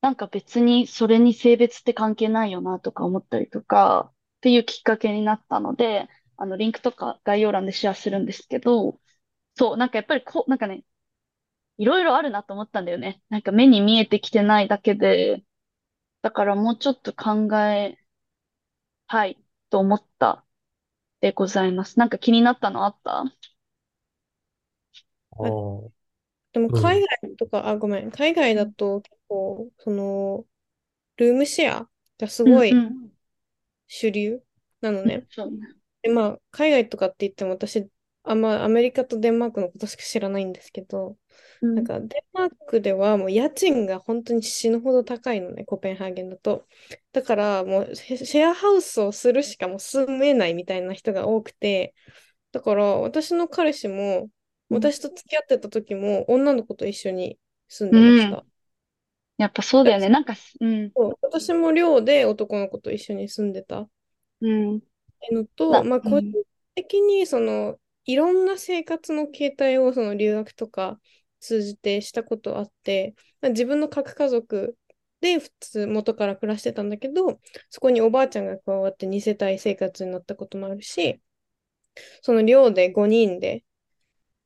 [0.00, 8.98] なんか別にそれに性別って関係ないよなとか思ったりとか、っていうきっかけになったので、あの、リンクとか概要欄でシェアするんですけど、
[9.56, 10.84] そう、なんかやっぱりこう、なんかね、
[11.78, 13.22] いろいろあるなと思ったんだよね。
[13.30, 15.44] なんか目に見えてきてないだけで、
[16.22, 17.98] だからもうちょっと考え
[19.08, 19.38] たい
[19.68, 20.44] と思った
[21.20, 21.98] でございます。
[21.98, 23.24] なんか気になったのあった？
[25.32, 25.92] ああ、ど
[26.52, 26.70] でも。
[26.70, 28.10] 海外とか、あ、ごめん。
[28.10, 30.46] 海外だと結構、その、
[31.18, 33.10] ルームシェアがすうんごいうん。
[33.88, 34.42] 主流
[34.80, 35.26] なのうんね。
[35.30, 35.68] そうね。
[36.02, 37.88] で、まあ、海外とかって言っても私、
[38.24, 41.18] あんまアメリカとデンマークのことしか知らないんですけど、
[41.62, 41.76] うん。
[41.76, 46.66] なんかデンマークではもう家賃が本当に死ぬほど高いのね、コペンハーゲンだと。
[47.12, 51.94] だからもうシェシェアハウスをするしかもう住めないみたいな人が多くて、
[52.52, 54.30] だから私の彼氏も、
[54.70, 54.80] うん。
[54.80, 58.46] 私と付き合ってた時も女の子と一緒に住んでました。
[59.42, 60.08] やっぱそうだよね。
[60.08, 60.92] 私なんかす、うん。
[61.22, 63.88] 私も寮で男の子と一緒に住んでた。
[64.40, 64.76] うん。
[64.78, 64.80] っ
[65.20, 66.36] ていうのと、な、まあ、う個人ん。
[66.74, 71.00] 的にそのいろんな生活の形態をその留学とか
[71.40, 74.76] 通じてしたことあって、まあ、自分の核家族
[75.20, 81.20] で普通元から暮らしてたんだけど、そこにおばあちゃんが加わって2世帯生活になったこともあるし、
[82.22, 83.64] その寮で5人で、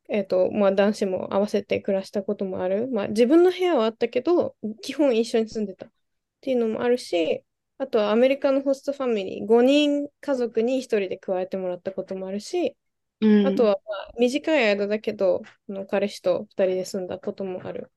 [0.08, 2.88] えっと、まあ男子も合わせて暮らしたこともある。
[2.88, 5.92] まあ自分の部屋はあったけど、基本一緒に住んでたっ
[6.40, 7.44] ていうのもあるし、
[7.78, 12.76] あとはアメリカのホストファミリー、5人家族に1人で加えてもらったこともあるし、
[13.20, 13.44] うん。
[13.44, 17.92] あとは、まあ、短い間だけど、あの彼氏と二人で住んだこともある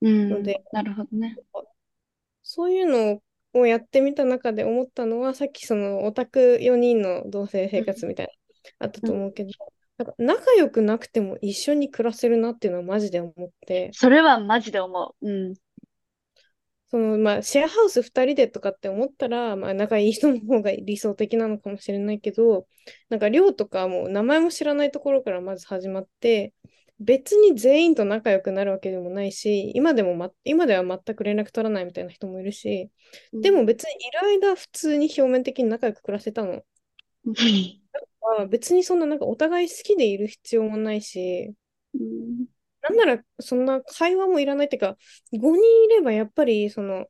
[0.00, 0.28] うん。
[0.28, 1.40] ので、なるほどね。
[2.42, 3.22] そういうの
[3.60, 7.84] をやってみた中で思ったのは、さっきそのオタク4人の同棲生うん。
[7.84, 8.26] 活みたい
[8.78, 9.10] な、あったうん。
[9.10, 9.50] と思うけど、
[9.98, 15.28] なんか仲良くなくても一緒に暮らせるなっていうのはマジで思って、それはマジで思う。
[15.28, 15.54] うん。
[16.88, 22.68] そのまあシェアハウス2人でとかって思ったら、まあ、仲いい人の方が理想的なのかもしれないけど、
[23.08, 26.52] なんか寮とかもう名前も知らないところからまず始まって、
[26.98, 32.90] 別に全員と仲良くなるわけでもないし、今でも、ま、今では全く連絡取らないみたいな人もいるし、
[33.32, 33.40] うん。
[33.42, 36.62] でも別にいる間普通に表面的に仲良く暮らせたの。
[37.24, 37.85] うん。
[38.38, 41.54] まあ、別にそんななんかお互い好きでいる必要もないし、
[41.94, 42.46] うん
[42.82, 44.96] なんならそんな会話もいらないっていうか、
[45.32, 47.06] 5人いればやっぱりその、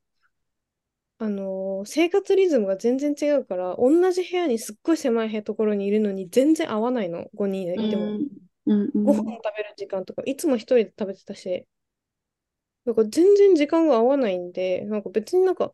[1.18, 8.16] あのー生活リズムが全然違うから、同じ部屋にすっごい狭いところにいるのに全然合わないの、5人うでいても。
[8.18, 8.28] ん。
[8.66, 8.90] うん。
[8.94, 9.38] うご飯ん。
[9.44, 11.66] 食べる時間とか、いつも一人で食べてたし、
[12.86, 15.72] なんか全然時間が合わないんで、なんか別になんか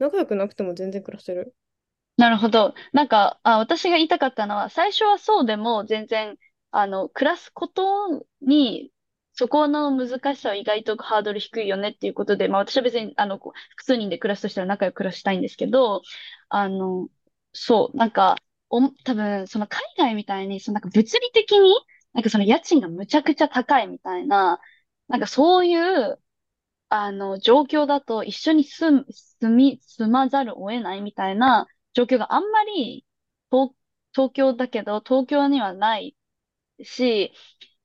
[0.00, 1.54] 仲良くなくても全然暮らせる。
[2.18, 2.74] なるほど。
[2.92, 6.36] なんか、あ、私が言いたかったのは、最初はそうでも全然、
[6.72, 8.92] あの、暮らすことに、
[9.34, 16.02] そこの難しさは意外とハードル低いよねっていうことで、まあ私は別に、あの、こう複数人で暮らすとしたら仲良く暮らしたいんですけど、
[16.48, 17.08] あの、
[17.52, 18.36] そう、なんか、
[18.68, 21.72] お、多分、その海外みたいに、そのなんか物理的に、
[22.14, 24.60] なんかその家賃がむちゃくちゃ高いみたいな、
[25.08, 26.20] なんかそういう、
[26.90, 31.66] あの、状況だと一緒に住む、住み、住まざるを得ないみたいな
[31.98, 33.04] 状況があんまり
[33.50, 33.72] 東、
[34.14, 36.16] 東京だけど東京にはない
[36.82, 37.32] し、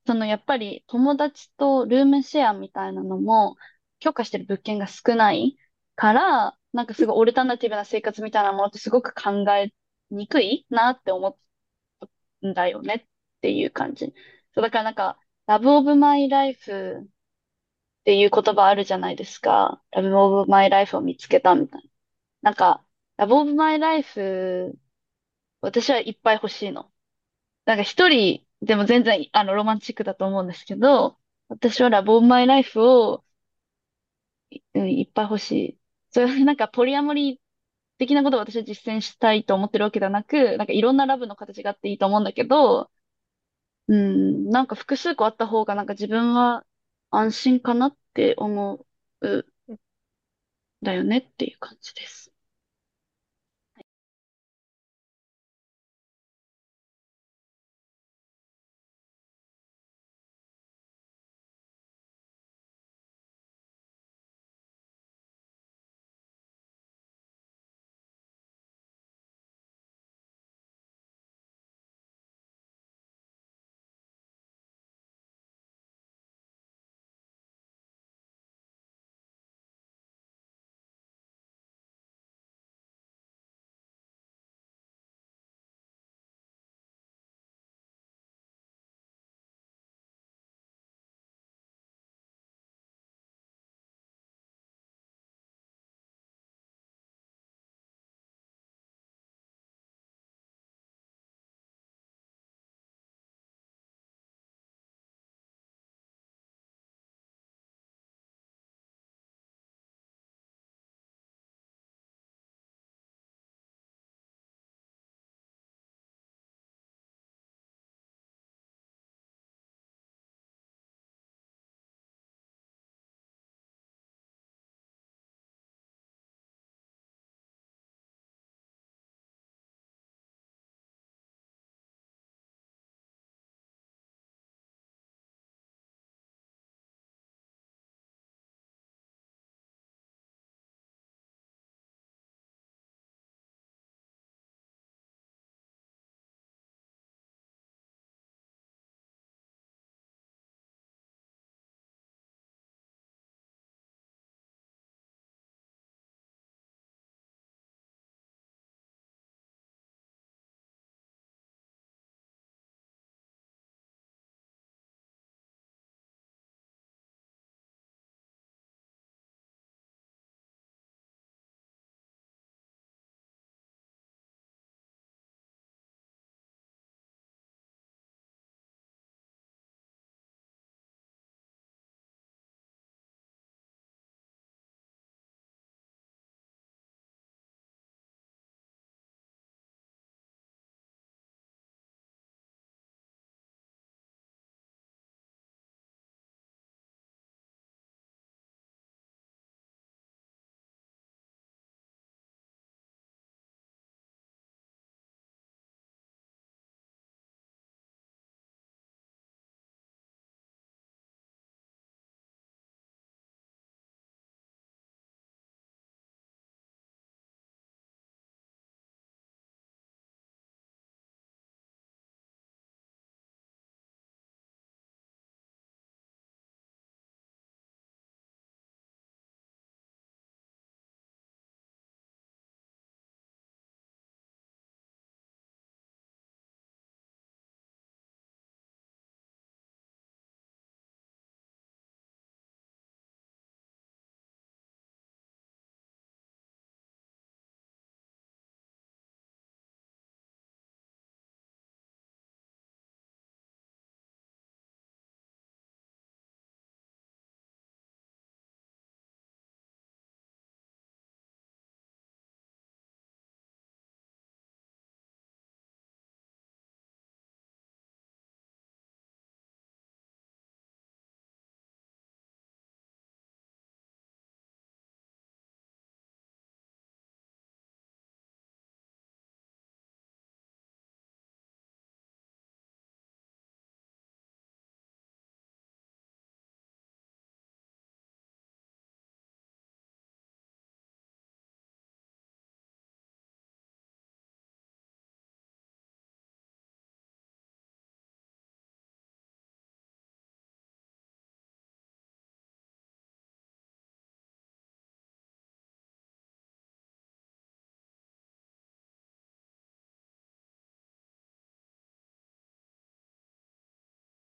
[0.07, 3.55] そのやっぱり友達とルームシェアみたいなのも
[3.99, 5.57] 許可してる物件が少ない
[5.95, 9.74] から、なんかすごいオルタナティブな生活みたいなものってすごく考え
[10.11, 11.39] にくいなって思
[12.41, 13.05] うんだよねっ
[13.41, 14.14] ていう感じ。
[14.53, 17.07] そう、だからなんか、ラブオブマイライフっ
[18.05, 19.82] ていう言葉あるじゃないですか。
[19.91, 21.89] ラブオブマイライフを見つけたみたいな。
[22.41, 22.86] なんか、
[23.18, 24.78] ラブオブマイライフ、
[25.61, 26.91] 私はいっぱい欲しいの。
[27.66, 33.26] なんか一人でも全然、あの、ロマンチックだと思うんですけど、私はラブオブマイライフを、
[34.74, 35.80] うん、いっぱい欲しい。
[36.11, 37.39] それは なんかポリアモリー
[37.97, 42.91] 的なことを私は実践したいと思ってるわけではなく、なんかいろんなラブの形があっていいと思うんだけど、
[43.88, 46.66] うん、なんか複数個あった方がなんか自分は
[47.11, 48.86] 安心かなって思
[49.22, 49.47] う、
[50.84, 52.22] だよねっていう感じです。